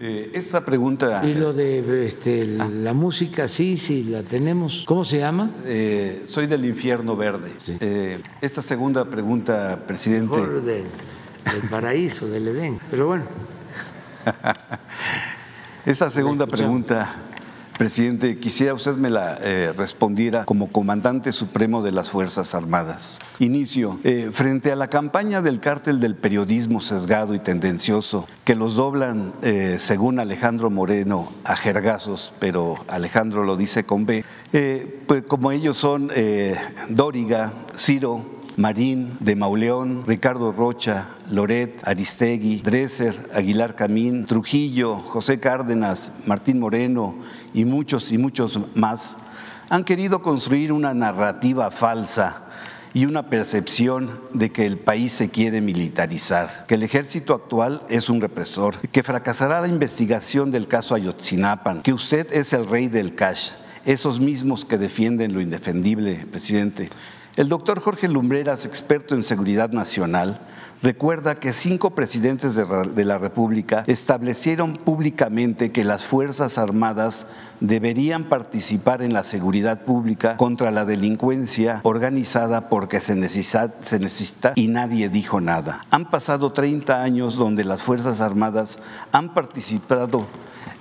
[0.00, 1.22] Eh, esta pregunta...
[1.24, 2.68] Y lo de este, ah.
[2.68, 4.84] la música, sí, sí, la tenemos.
[4.86, 5.50] ¿Cómo se llama?
[5.64, 7.52] Eh, soy del infierno verde.
[8.40, 10.36] esta segunda pregunta, presidente...
[10.36, 10.86] Mejor del,
[11.70, 13.24] paraíso, del Edén, pero bueno.
[15.86, 17.14] esta segunda pregunta
[17.78, 23.18] Presidente, quisiera usted me la eh, respondiera como comandante supremo de las Fuerzas Armadas.
[23.40, 23.98] Inicio.
[24.04, 29.32] Eh, frente a la campaña del cártel del periodismo sesgado y tendencioso, que los doblan,
[29.42, 34.24] eh, según Alejandro Moreno, a jergazos, pero Alejandro lo dice con B,
[35.08, 36.12] pues como ellos son
[36.88, 46.12] Dóriga, Ciro, Marín, de Mauleón, Ricardo Rocha, Loret, Aristegui, Dresser, Aguilar Camín, Trujillo, José Cárdenas,
[46.26, 47.16] Martín Moreno
[47.52, 49.16] y muchos y muchos más,
[49.68, 52.42] han querido construir una narrativa falsa
[52.92, 58.08] y una percepción de que el país se quiere militarizar, que el ejército actual es
[58.08, 63.16] un represor, que fracasará la investigación del caso Ayotzinapan, que usted es el rey del
[63.16, 63.50] cash,
[63.84, 66.88] esos mismos que defienden lo indefendible, presidente.
[67.36, 70.38] El doctor Jorge Lumbreras, experto en seguridad nacional,
[70.82, 77.26] recuerda que cinco presidentes de la República establecieron públicamente que las Fuerzas Armadas
[77.58, 85.08] deberían participar en la seguridad pública contra la delincuencia organizada porque se necesita, y nadie
[85.08, 85.86] dijo nada.
[85.90, 88.78] Han pasado 30 años donde las Fuerzas Armadas
[89.10, 90.28] han participado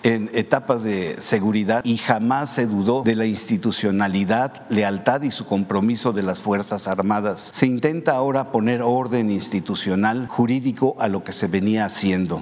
[0.03, 6.13] en etapas de seguridad y jamás se dudó de la institucionalidad, lealtad y su compromiso
[6.13, 7.49] de las Fuerzas Armadas.
[7.53, 12.41] Se intenta ahora poner orden institucional, jurídico a lo que se venía haciendo.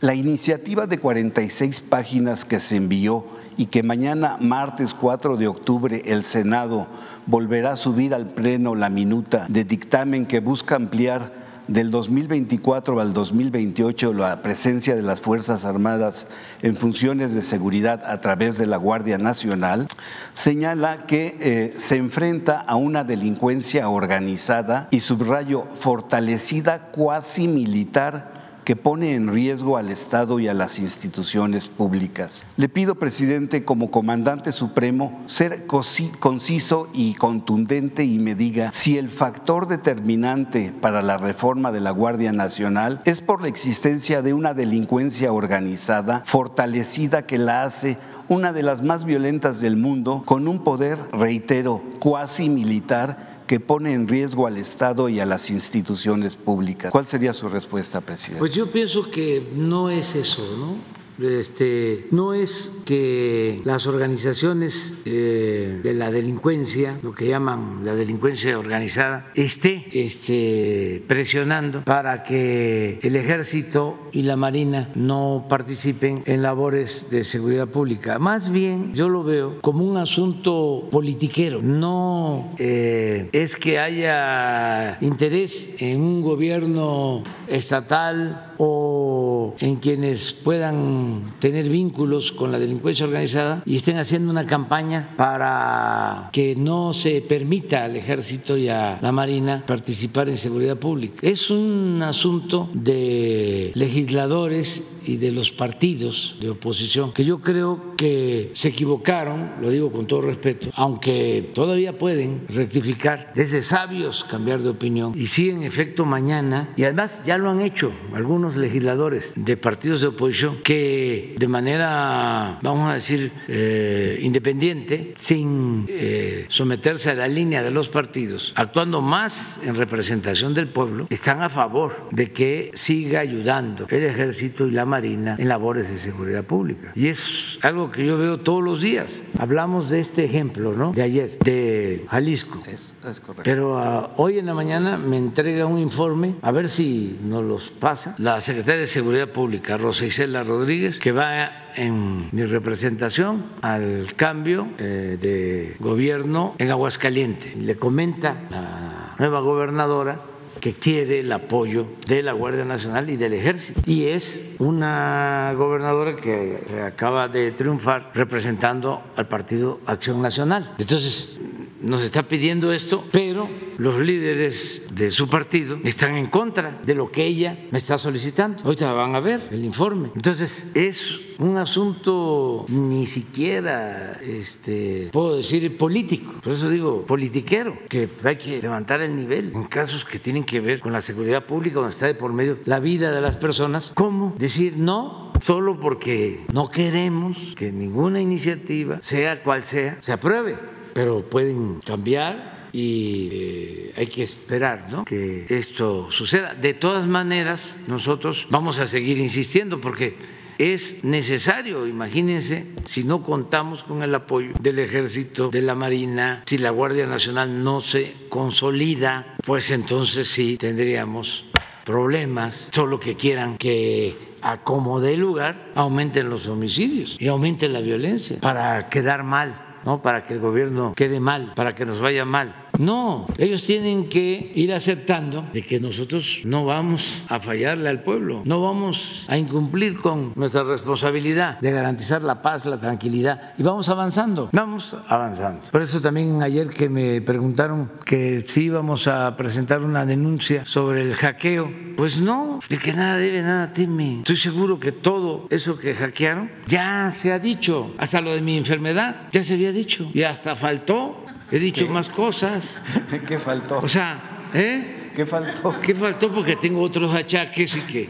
[0.00, 3.24] La iniciativa de 46 páginas que se envió
[3.56, 6.86] y que mañana, martes 4 de octubre, el Senado
[7.26, 13.12] volverá a subir al Pleno la minuta de dictamen que busca ampliar del 2024 al
[13.12, 16.26] 2028 la presencia de las Fuerzas Armadas
[16.62, 19.88] en funciones de seguridad a través de la Guardia Nacional,
[20.34, 28.35] señala que eh, se enfrenta a una delincuencia organizada y subrayo fortalecida cuasi militar
[28.66, 32.44] que pone en riesgo al Estado y a las instituciones públicas.
[32.56, 39.08] Le pido, presidente, como comandante supremo, ser conciso y contundente y me diga si el
[39.08, 44.52] factor determinante para la reforma de la Guardia Nacional es por la existencia de una
[44.52, 47.98] delincuencia organizada, fortalecida que la hace
[48.28, 53.92] una de las más violentas del mundo, con un poder, reitero, cuasi militar que pone
[53.92, 56.90] en riesgo al Estado y a las instituciones públicas.
[56.90, 58.40] ¿Cuál sería su respuesta, presidente?
[58.40, 60.95] Pues yo pienso que no es eso, ¿no?
[61.20, 68.58] Este, no es que las organizaciones eh, de la delincuencia, lo que llaman la delincuencia
[68.58, 77.10] organizada, esté este, presionando para que el ejército y la marina no participen en labores
[77.10, 78.18] de seguridad pública.
[78.18, 81.62] Más bien yo lo veo como un asunto politiquero.
[81.62, 91.68] No eh, es que haya interés en un gobierno estatal o en quienes puedan tener
[91.68, 97.84] vínculos con la delincuencia organizada y estén haciendo una campaña para que no se permita
[97.84, 101.18] al ejército y a la marina participar en seguridad pública.
[101.22, 108.50] Es un asunto de legisladores y de los partidos de oposición, que yo creo que
[108.54, 114.70] se equivocaron, lo digo con todo respeto, aunque todavía pueden rectificar, desde sabios cambiar de
[114.70, 115.12] opinión.
[115.16, 120.00] Y sí, en efecto, mañana, y además ya lo han hecho algunos legisladores de partidos
[120.00, 127.26] de oposición, que de manera, vamos a decir, eh, independiente, sin eh, someterse a la
[127.26, 132.70] línea de los partidos, actuando más en representación del pueblo, están a favor de que
[132.74, 136.92] siga ayudando el ejército y la Marina en labores de seguridad pública.
[136.94, 139.22] Y es algo que yo veo todos los días.
[139.38, 140.92] Hablamos de este ejemplo, ¿no?
[140.92, 142.62] De ayer, de Jalisco.
[142.66, 143.42] Es, correcto.
[143.44, 147.72] Pero ah, hoy en la mañana me entrega un informe, a ver si nos los
[147.72, 154.14] pasa, la secretaria de Seguridad Pública, Rosa Isela Rodríguez, que va en mi representación al
[154.16, 157.56] cambio eh, de gobierno en Aguascalientes.
[157.56, 160.20] Le comenta la nueva gobernadora
[160.60, 163.80] que quiere el apoyo de la Guardia Nacional y del Ejército.
[163.86, 170.74] Y es una gobernadora que acaba de triunfar representando al Partido Acción Nacional.
[170.78, 171.38] Entonces,
[171.86, 177.10] nos está pidiendo esto, pero los líderes de su partido están en contra de lo
[177.10, 178.64] que ella me está solicitando.
[178.64, 180.10] Ahorita van a ver el informe.
[180.14, 186.34] Entonces, es un asunto ni siquiera, este, puedo decir, político.
[186.42, 190.60] Por eso digo politiquero, que hay que levantar el nivel en casos que tienen que
[190.60, 193.92] ver con la seguridad pública, donde está de por medio la vida de las personas.
[193.94, 195.32] ¿Cómo decir no?
[195.40, 202.70] Solo porque no queremos que ninguna iniciativa, sea cual sea, se apruebe pero pueden cambiar
[202.72, 205.04] y eh, hay que esperar ¿no?
[205.04, 206.54] que esto suceda.
[206.54, 210.16] De todas maneras, nosotros vamos a seguir insistiendo porque
[210.56, 211.86] es necesario.
[211.86, 217.06] Imagínense si no contamos con el apoyo del ejército, de la marina, si la Guardia
[217.06, 221.44] Nacional no se consolida, pues entonces sí tendríamos
[221.84, 227.80] problemas, todo lo que quieran que acomode el lugar, aumenten los homicidios y aumenten la
[227.80, 230.02] violencia para quedar mal, ¿no?
[230.02, 232.65] Para que el gobierno quede mal, para que nos vaya mal.
[232.78, 238.42] No, ellos tienen que ir aceptando de que nosotros no vamos a fallarle al pueblo,
[238.46, 243.88] no vamos a incumplir con nuestra responsabilidad de garantizar la paz, la tranquilidad y vamos
[243.88, 245.62] avanzando, vamos avanzando.
[245.70, 251.02] Por eso también ayer que me preguntaron que si íbamos a presentar una denuncia sobre
[251.02, 254.18] el hackeo, pues no, de que nada debe, nada teme.
[254.18, 258.56] Estoy seguro que todo eso que hackearon ya se ha dicho, hasta lo de mi
[258.56, 262.82] enfermedad ya se había dicho y hasta faltó He dicho más cosas.
[263.26, 263.78] ¿Qué faltó?
[263.78, 265.12] O sea, ¿eh?
[265.14, 265.80] ¿Qué faltó?
[265.80, 266.32] ¿Qué faltó?
[266.32, 268.08] Porque tengo otros achaques y que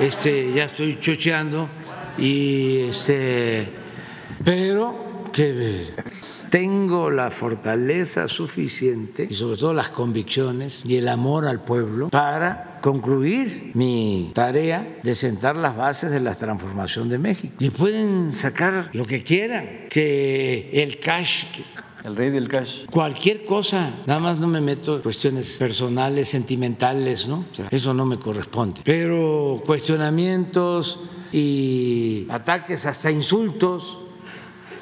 [0.00, 1.68] este, ya estoy chocheando
[2.16, 3.68] y este,
[4.44, 5.88] pero que
[6.50, 12.78] tengo la fortaleza suficiente y sobre todo las convicciones y el amor al pueblo para
[12.80, 17.54] concluir mi tarea de sentar las bases de la transformación de México.
[17.58, 21.44] Y pueden sacar lo que quieran, que el cash
[22.04, 22.86] el rey del cash.
[22.90, 27.44] Cualquier cosa, nada más no me meto en cuestiones personales, sentimentales, ¿no?
[27.70, 28.82] Eso no me corresponde.
[28.84, 31.00] Pero cuestionamientos
[31.32, 33.98] y ataques, hasta insultos,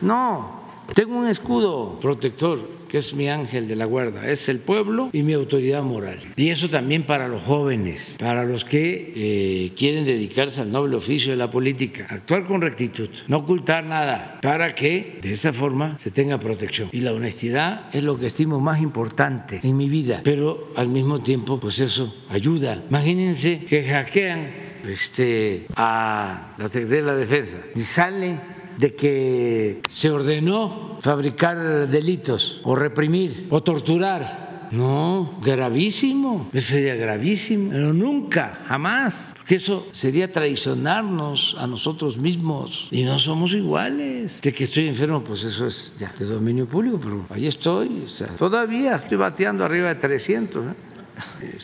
[0.01, 0.60] no.
[0.94, 5.22] Tengo un escudo protector que es mi ángel de la guarda, es el pueblo y
[5.22, 6.18] mi autoridad moral.
[6.36, 11.30] Y eso también para los jóvenes, para los que eh, quieren dedicarse al noble oficio
[11.30, 16.10] de la política, actuar con rectitud, no ocultar nada, para que de esa forma se
[16.10, 16.88] tenga protección.
[16.92, 21.20] Y la honestidad es lo que estimo más importante en mi vida, pero al mismo
[21.22, 22.84] tiempo, pues eso ayuda.
[22.88, 28.38] Imagínense que hackean este, a la Secretaría de la Defensa y sale
[28.78, 34.46] de que se ordenó fabricar delitos o reprimir o torturar.
[34.72, 42.88] No, gravísimo, eso sería gravísimo, pero nunca, jamás, porque eso sería traicionarnos a nosotros mismos
[42.90, 44.40] y no somos iguales.
[44.40, 48.96] De que estoy enfermo, pues eso es ya de dominio público, pero ahí estoy, todavía
[48.96, 50.64] estoy bateando arriba de 300.
[50.64, 50.95] ¿eh?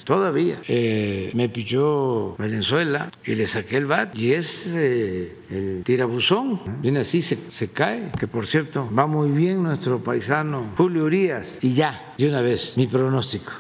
[0.05, 0.61] Todavía.
[0.69, 6.61] Eh, me pilló Venezuela y le saqué el bat y es eh, el tirabuzón.
[6.81, 8.11] Viene así, se, se, cae.
[8.19, 11.59] Que por cierto, va muy bien nuestro paisano Julio Urias.
[11.63, 13.53] Y ya, de una vez, mi pronóstico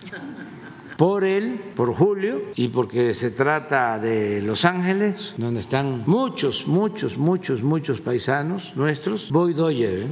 [0.97, 7.19] por él, por Julio, y porque se trata de Los Ángeles, donde están muchos, muchos,
[7.19, 9.31] muchos, muchos paisanos nuestros.
[9.31, 10.09] Voy Doyer ¿eh?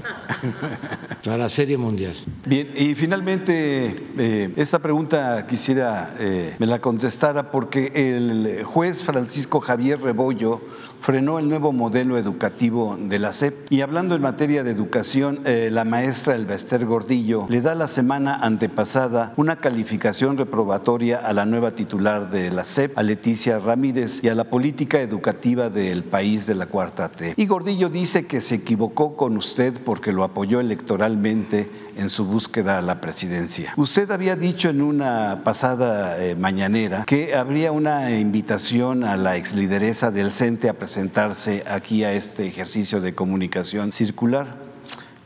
[1.24, 2.14] para la Serie Mundial.
[2.46, 9.60] Bien, y finalmente, eh, esta pregunta quisiera eh, me la contestara porque el juez Francisco
[9.60, 10.60] Javier Rebollo
[11.00, 13.72] frenó el nuevo modelo educativo de la SEP.
[13.72, 18.36] Y hablando en materia de educación, eh, la maestra Elbester Gordillo le da la semana
[18.36, 20.36] antepasada una calificación
[20.72, 25.70] a la nueva titular de la SEP, a Leticia Ramírez, y a la política educativa
[25.70, 27.34] del país de la Cuarta T.
[27.36, 32.78] Y Gordillo dice que se equivocó con usted porque lo apoyó electoralmente en su búsqueda
[32.78, 33.74] a la presidencia.
[33.76, 40.10] Usted había dicho en una pasada eh, mañanera que habría una invitación a la exlideresa
[40.10, 44.69] del CENTE a presentarse aquí a este ejercicio de comunicación circular.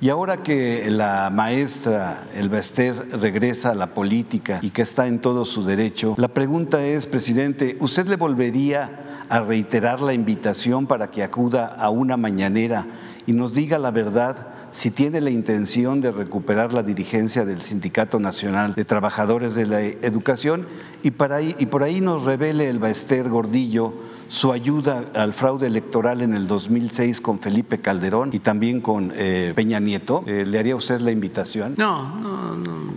[0.00, 5.44] Y ahora que la maestra Elbester regresa a la política y que está en todo
[5.44, 11.22] su derecho, la pregunta es, presidente, ¿usted le volvería a reiterar la invitación para que
[11.22, 12.86] acuda a una mañanera
[13.26, 18.18] y nos diga la verdad si tiene la intención de recuperar la dirigencia del Sindicato
[18.18, 20.66] Nacional de Trabajadores de la Educación
[21.02, 23.94] y, para y por ahí nos revele el Baester Gordillo
[24.34, 29.52] su ayuda al fraude electoral en el 2006 con Felipe Calderón y también con eh,
[29.54, 30.24] Peña Nieto.
[30.26, 31.74] Eh, ¿Le haría usted la invitación?
[31.78, 32.94] No, no, no.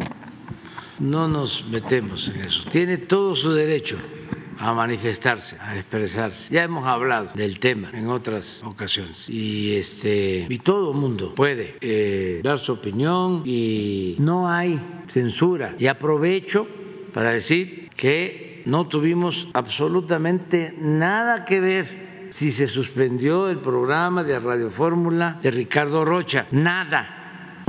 [0.99, 2.67] No nos metemos en eso.
[2.69, 3.97] Tiene todo su derecho
[4.57, 6.51] a manifestarse, a expresarse.
[6.51, 11.75] Ya hemos hablado del tema en otras ocasiones y este y todo el mundo puede
[11.81, 15.75] eh, dar su opinión y no hay censura.
[15.77, 16.67] Y aprovecho
[17.13, 24.39] para decir que no tuvimos absolutamente nada que ver si se suspendió el programa de
[24.39, 26.47] Radio Fórmula de Ricardo Rocha.
[26.51, 27.17] Nada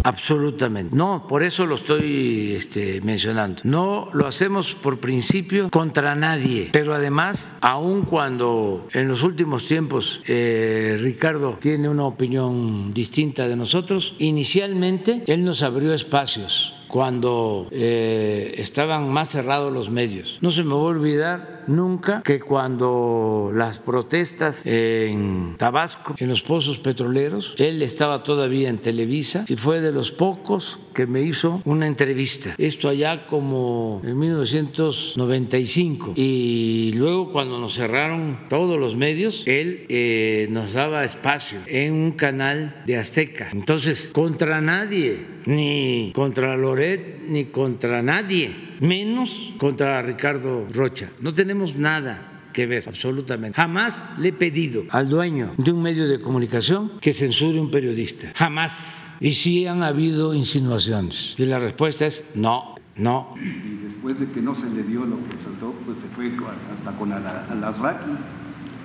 [0.05, 0.95] Absolutamente.
[0.95, 3.63] No, por eso lo estoy este, mencionando.
[3.65, 10.21] No lo hacemos por principio contra nadie, pero además, aun cuando en los últimos tiempos
[10.27, 18.55] eh, Ricardo tiene una opinión distinta de nosotros, inicialmente él nos abrió espacios cuando eh,
[18.59, 20.39] estaban más cerrados los medios.
[20.41, 26.43] No se me va a olvidar nunca que cuando las protestas en Tabasco, en los
[26.43, 31.63] pozos petroleros, él estaba todavía en Televisa y fue de los pocos que me hizo
[31.65, 32.55] una entrevista.
[32.59, 36.15] Esto allá como en 1995.
[36.17, 42.13] Y luego cuando nos cerraron todos los medios, él eh, nos daba espacio en un
[42.13, 43.51] canal de Azteca.
[43.53, 51.11] Entonces, contra nadie, ni contra Loret, ni contra nadie, menos contra Ricardo Rocha.
[51.21, 53.57] No tenemos nada que ver, absolutamente.
[53.57, 58.33] Jamás le he pedido al dueño de un medio de comunicación que censure un periodista.
[58.35, 59.15] Jamás.
[59.21, 61.35] Y sí han habido insinuaciones.
[61.39, 63.35] Y la respuesta es no, no.
[63.37, 66.33] Y después de que no se le dio lo que soltó, pues se fue
[66.73, 68.13] hasta con Alasraqui.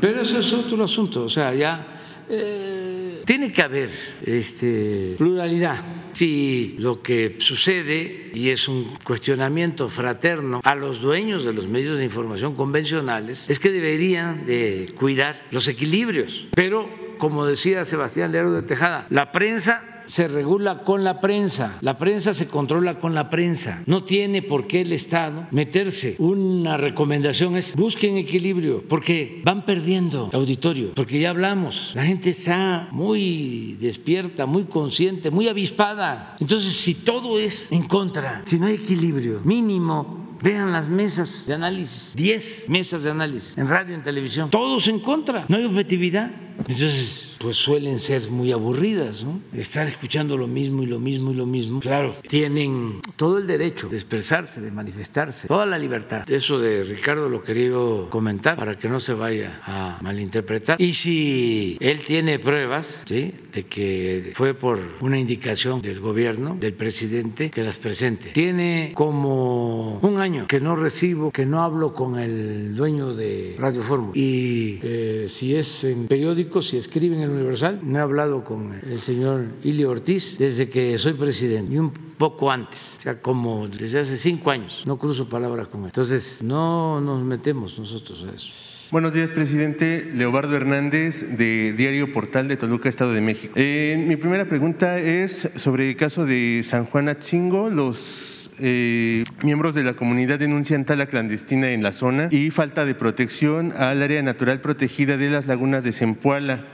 [0.01, 1.23] Pero eso es otro asunto.
[1.23, 1.87] O sea, ya
[2.29, 3.89] eh, tiene que haber
[4.25, 5.81] este, pluralidad.
[6.13, 11.97] Si lo que sucede, y es un cuestionamiento fraterno a los dueños de los medios
[11.97, 16.47] de información convencionales, es que deberían de cuidar los equilibrios.
[16.55, 21.97] Pero, como decía Sebastián Lero de Tejada, la prensa se regula con la prensa, la
[21.97, 23.83] prensa se controla con la prensa.
[23.85, 26.15] No tiene por qué el Estado meterse.
[26.19, 32.87] Una recomendación es busquen equilibrio, porque van perdiendo auditorio, porque ya hablamos, la gente está
[32.91, 36.35] muy despierta, muy consciente, muy avispada.
[36.39, 41.53] Entonces, si todo es en contra, si no hay equilibrio mínimo, Vean las mesas de
[41.53, 46.31] análisis, 10 mesas de análisis en radio, en televisión, todos en contra, no hay objetividad.
[46.59, 49.41] Entonces, pues suelen ser muy aburridas, ¿no?
[49.53, 51.79] Estar escuchando lo mismo y lo mismo y lo mismo.
[51.81, 56.29] Claro, tienen todo el derecho de expresarse, de manifestarse, toda la libertad.
[56.29, 57.63] Eso de Ricardo lo quería
[58.09, 60.81] comentar para que no se vaya a malinterpretar.
[60.81, 63.33] Y si él tiene pruebas, ¿sí?
[63.51, 68.31] De que fue por una indicación del gobierno, del presidente, que las presente.
[68.31, 73.81] Tiene como un año que no recibo, que no hablo con el dueño de Radio
[73.81, 74.11] Fórmula.
[74.15, 76.07] Y eh, si es en
[76.43, 77.79] periódicos, si escriben en Universal.
[77.83, 82.51] No he hablado con el señor Ilio Ortiz desde que soy presidente y un poco
[82.51, 84.83] antes, o sea, como desde hace cinco años.
[84.85, 85.87] No cruzo palabras con él.
[85.87, 88.49] Entonces, no nos metemos nosotros a eso.
[88.91, 90.11] Buenos días, presidente.
[90.13, 93.53] Leobardo Hernández, de Diario Portal de Toluca, Estado de México.
[93.55, 97.69] Eh, mi primera pregunta es sobre el caso de San Juan Atzingo.
[97.69, 102.95] Los eh, miembros de la comunidad denuncian tala clandestina en la zona y falta de
[102.95, 106.65] protección al área natural protegida de las lagunas de Zempoala.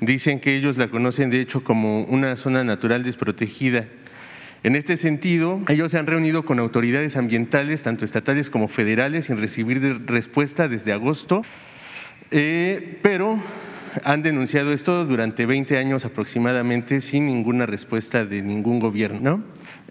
[0.00, 3.86] Dicen que ellos la conocen de hecho como una zona natural desprotegida.
[4.64, 9.38] En este sentido, ellos se han reunido con autoridades ambientales, tanto estatales como federales, sin
[9.38, 11.42] recibir respuesta desde agosto,
[12.30, 13.42] eh, pero
[14.04, 19.42] han denunciado esto durante 20 años aproximadamente sin ninguna respuesta de ningún gobierno.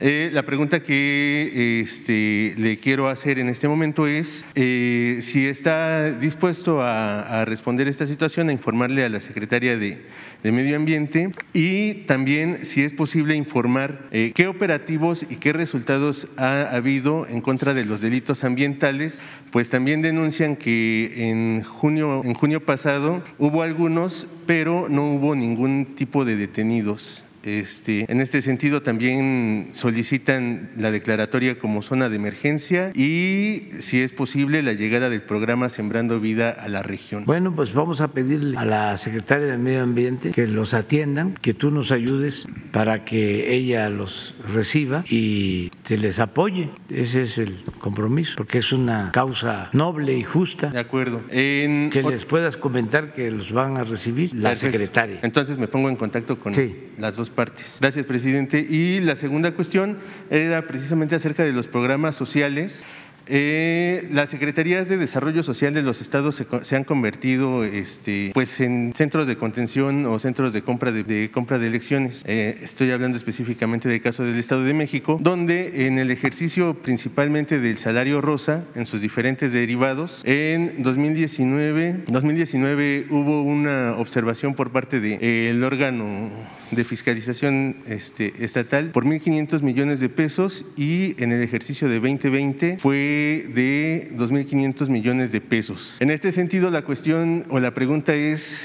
[0.03, 6.11] Eh, la pregunta que este, le quiero hacer en este momento es eh, si está
[6.11, 9.99] dispuesto a, responder esta situación, a informarle a la secretaria de,
[10.43, 16.61] Medio Ambiente y también si es posible informar eh, qué operativos y qué resultados ha
[16.75, 19.21] habido en contra de los delitos ambientales,
[19.51, 25.93] pues también denuncian que en junio, en junio pasado hubo algunos, pero no hubo ningún
[25.95, 27.23] tipo de detenidos.
[27.43, 34.11] Este, en este sentido también solicitan la declaratoria como zona de emergencia y, si es
[34.11, 37.25] posible, la llegada del programa Sembrando Vida a la región.
[37.25, 41.53] Bueno, pues vamos a pedirle a la secretaria de Medio Ambiente que los atiendan, que
[41.53, 46.69] tú nos ayudes para que ella los reciba y se les apoye.
[46.89, 50.67] Ese es el compromiso, porque es una causa noble y justa.
[50.67, 51.21] De acuerdo.
[51.27, 55.19] que les puedas comentar que los van a recibir la secretaria.
[55.23, 56.53] Entonces me pongo en contacto con
[56.97, 57.77] las dos partes.
[57.79, 58.59] Gracias, presidente.
[58.59, 59.97] Y la segunda cuestión
[60.29, 62.83] era precisamente acerca de los programas sociales.
[63.27, 68.93] Eh, las secretarías de desarrollo social de los estados se, han convertido este, pues en
[68.95, 72.23] centros de contención o centros de compra de, compra de elecciones.
[72.25, 77.59] Eh, estoy hablando específicamente del caso del Estado de México, donde en el ejercicio principalmente
[77.59, 84.99] del salario rosa, en sus diferentes derivados, en 2019, 2019 hubo una observación por parte
[84.99, 86.29] del órgano
[86.71, 92.77] de fiscalización este, estatal por 1.500 millones de pesos y en el ejercicio de 2020
[92.79, 95.97] fue de 2.500 millones de pesos.
[95.99, 98.57] En este sentido, la cuestión o la pregunta es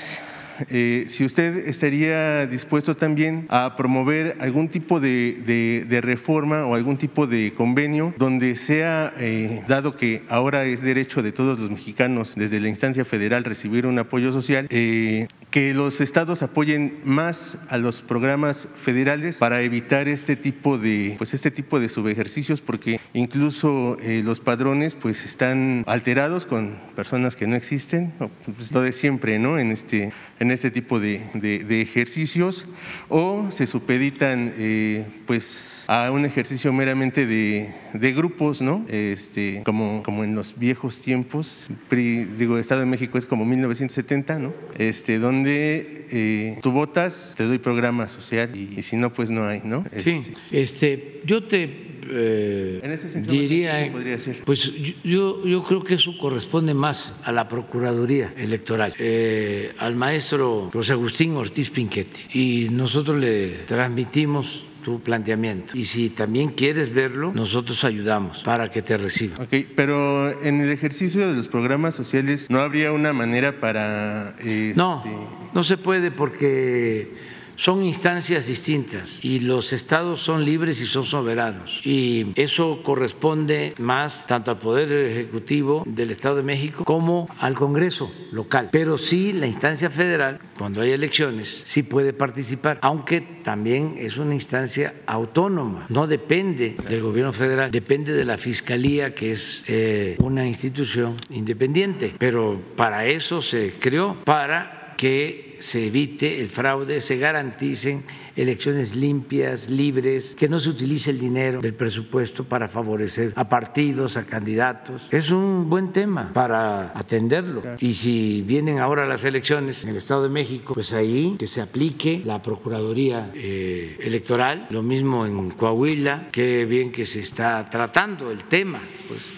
[0.70, 7.27] eh, si usted estaría dispuesto también a promover algún tipo de, reforma o algún tipo
[7.27, 12.61] de convenio donde sea, eh, dado que ahora es derecho de todos los mexicanos desde
[12.61, 18.03] la instancia federal recibir un apoyo social, eh, que los estados apoyen más a los
[18.03, 24.41] programas federales para evitar este tipo de, pues este tipo de subejercicios, porque incluso los
[24.41, 29.59] padrones pues están alterados con personas que no existen, pues, lo de siempre, ¿no?
[29.59, 30.12] En este,
[30.51, 32.66] este tipo de, de, ejercicios,
[33.09, 38.85] o se supeditan, eh, pues a un ejercicio meramente de, de, grupos, ¿no?
[38.89, 44.52] Este, como, como en los viejos tiempos, digo, Estado de México es como 1970, ¿no?
[44.78, 49.62] Este, donde eh, tú votas, te doy programa social y, si no, pues no hay,
[49.64, 49.85] ¿no?
[49.98, 54.43] sí, este, este yo te eh, en ese sentido, diría, podría ser?
[54.45, 54.73] pues
[55.05, 60.93] yo, yo creo que eso corresponde más a la Procuraduría Electoral, eh, al maestro José
[60.93, 65.77] Agustín Ortiz Pinchetti, y nosotros le transmitimos tu planteamiento.
[65.77, 69.35] Y si también quieres verlo, nosotros ayudamos para que te reciba.
[69.43, 74.37] Ok, pero en el ejercicio de los programas sociales, ¿no habría una manera para...
[74.77, 75.11] No, este,
[75.55, 77.15] no se puede porque
[77.57, 81.81] son instancias distintas y los estados son libres y son soberanos.
[81.85, 88.12] Y eso corresponde más tanto al Poder Ejecutivo del Estado de México como al Congreso
[88.33, 88.69] local.
[88.70, 94.35] Pero sí la instancia federal, cuando hay elecciones, sí puede participar, aunque también es una
[94.35, 100.47] instancia autónoma, no depende del gobierno federal, depende de la Fiscalía, que es eh, una
[100.47, 102.15] institución independiente.
[102.19, 108.05] Pero para eso se creó, para que se evite el fraude, se garanticen
[108.37, 114.16] elecciones limpias, libres, que no se utilice el dinero del presupuesto para favorecer a partidos,
[114.16, 115.12] a candidatos.
[115.12, 117.62] Es un buen tema para atenderlo.
[117.81, 121.61] Y si vienen ahora las elecciones en el Estado de México, pues ahí que se
[121.61, 128.31] aplique la Procuraduría eh, Electoral, lo mismo en Coahuila, qué bien que se está tratando
[128.31, 129.33] el tema, pues,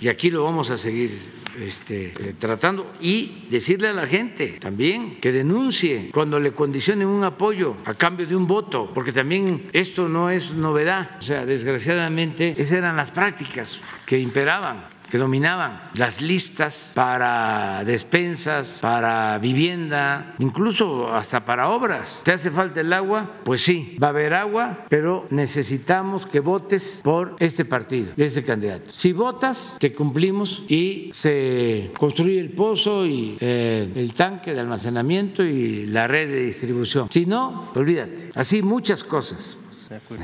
[0.00, 5.20] y aquí lo vamos a seguir este, eh, tratando y decirle a la gente también
[5.20, 10.08] que denuncie cuando le condicionen un apoyo a cambio de un voto, porque también esto
[10.08, 11.16] no es novedad.
[11.18, 18.78] O sea, desgraciadamente esas eran las prácticas que imperaban que dominaban las listas para despensas,
[18.80, 22.20] para vivienda, incluso hasta para obras.
[22.24, 23.38] ¿Te hace falta el agua?
[23.44, 28.90] Pues sí, va a haber agua, pero necesitamos que votes por este partido, este candidato.
[28.92, 35.42] Si votas, te cumplimos y se construye el pozo y eh, el tanque de almacenamiento
[35.42, 37.08] y la red de distribución.
[37.10, 38.30] Si no, olvídate.
[38.34, 39.56] Así muchas cosas.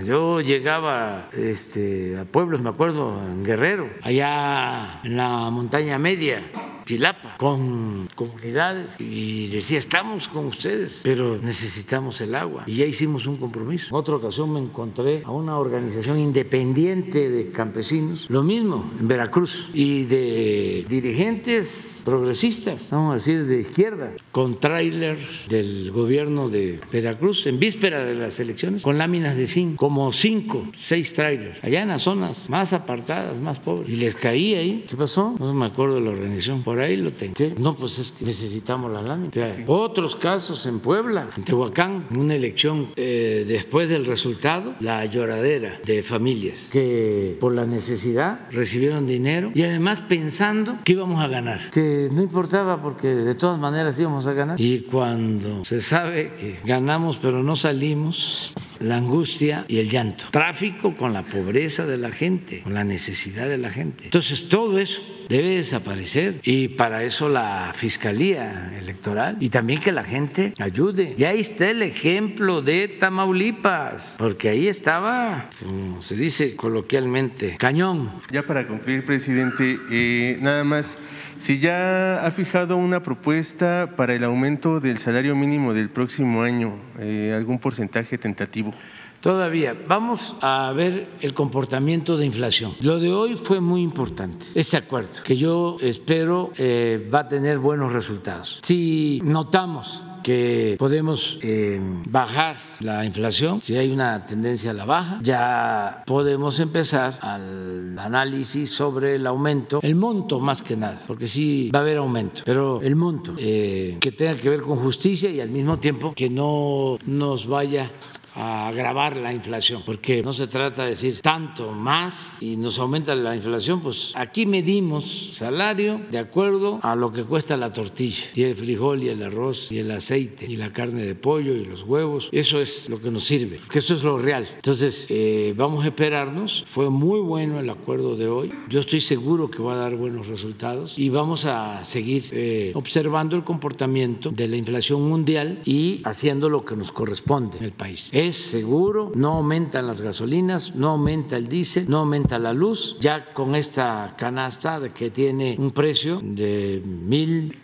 [0.04, 6.42] Yo llegaba este, a pueblos, me acuerdo, en Guerrero, allá en la montaña media,
[6.86, 12.62] Chilapa, con comunidades y decía, estamos con ustedes, pero necesitamos el agua.
[12.66, 13.88] Y ya hicimos un compromiso.
[13.90, 19.68] En otra ocasión me encontré a una organización independiente de campesinos, lo mismo en Veracruz,
[19.74, 25.18] y de dirigentes progresistas, vamos a decir de izquierda, con tráiler
[25.48, 30.68] del gobierno de Veracruz en víspera de las elecciones, con láminas de zinc, como cinco,
[30.76, 33.88] seis trailers, allá en las zonas más apartadas, más pobres.
[33.88, 34.86] Y les caí ahí.
[34.88, 35.34] ¿Qué pasó?
[35.40, 36.62] No me acuerdo de la organización.
[36.62, 37.34] Por ahí lo tengo.
[37.58, 39.34] No, pues es que necesitamos las láminas.
[39.66, 46.02] otros casos en Puebla, en Tehuacán, una elección eh, después del resultado, la lloradera de
[46.02, 52.08] familias que por la necesidad recibieron dinero y además pensando que íbamos a ganar, que
[52.12, 54.60] no importaba porque de todas maneras íbamos a ganar.
[54.60, 60.26] Y cuando se sabe que ganamos pero no salimos, la angustia y el llanto.
[60.30, 64.04] Tráfico con la pobreza de la gente, con la necesidad de la gente.
[64.04, 70.04] Entonces todo eso debe desaparecer y para eso la Fiscalía Electoral y también que la
[70.04, 71.14] gente ayude.
[71.18, 78.12] Y ahí está el ejemplo de Tamaulipas, porque ahí estaba, como se dice coloquialmente, cañón.
[78.30, 80.96] Ya para concluir, presidente, eh, nada más
[81.38, 86.76] si ya ha fijado una propuesta para el aumento del salario mínimo del próximo año,
[86.98, 88.72] eh, algún porcentaje tentativo.
[89.20, 89.76] Todavía.
[89.88, 92.74] Vamos a ver el comportamiento de inflación.
[92.80, 97.58] Lo de hoy fue muy importante, este acuerdo, que yo espero eh, va a tener
[97.58, 98.60] buenos resultados.
[98.62, 105.20] Si notamos que podemos eh, bajar la inflación, si hay una tendencia a la baja,
[105.22, 111.70] ya podemos empezar al análisis sobre el aumento, el monto más que nada, porque sí
[111.72, 115.40] va a haber aumento, pero el monto eh, que tenga que ver con justicia y
[115.40, 117.92] al mismo tiempo que no nos vaya
[118.36, 123.14] a agravar la inflación, porque no se trata de decir tanto más y nos aumenta
[123.14, 128.42] la inflación, pues aquí medimos salario de acuerdo a lo que cuesta la tortilla, y
[128.42, 131.82] el frijol y el arroz y el aceite y la carne de pollo y los
[131.82, 134.46] huevos, eso es lo que nos sirve, que eso es lo real.
[134.54, 139.50] Entonces, eh, vamos a esperarnos, fue muy bueno el acuerdo de hoy, yo estoy seguro
[139.50, 144.46] que va a dar buenos resultados y vamos a seguir eh, observando el comportamiento de
[144.46, 149.34] la inflación mundial y haciendo lo que nos corresponde en el país es seguro, no
[149.34, 152.96] aumentan las gasolinas, no aumenta el diésel, no aumenta la luz.
[153.00, 157.56] Ya con esta canasta que tiene un precio de mil,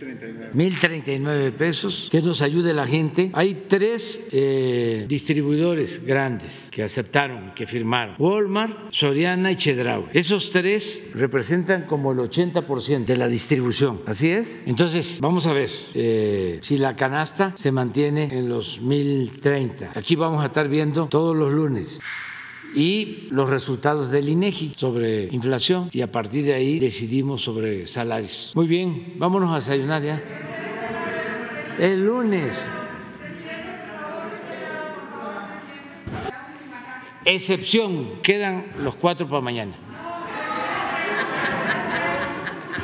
[0.52, 3.30] mil treinta y nueve pesos, que nos ayude la gente.
[3.34, 10.04] Hay tres eh, distribuidores grandes que aceptaron, que firmaron: Walmart, Soriana y Chedraui.
[10.12, 14.00] Esos tres representan como el 80% de la distribución.
[14.06, 14.62] Así es.
[14.66, 19.92] Entonces, vamos a ver eh, si la canasta se mantiene en los 1030.
[19.94, 21.98] Aquí vamos a estar viendo todos los lunes
[22.74, 28.52] y los resultados del INEGI sobre inflación y a partir de ahí decidimos sobre salarios.
[28.54, 30.22] Muy bien, vámonos a desayunar ya.
[31.78, 32.66] El lunes.
[37.24, 39.72] Excepción, quedan los cuatro para mañana.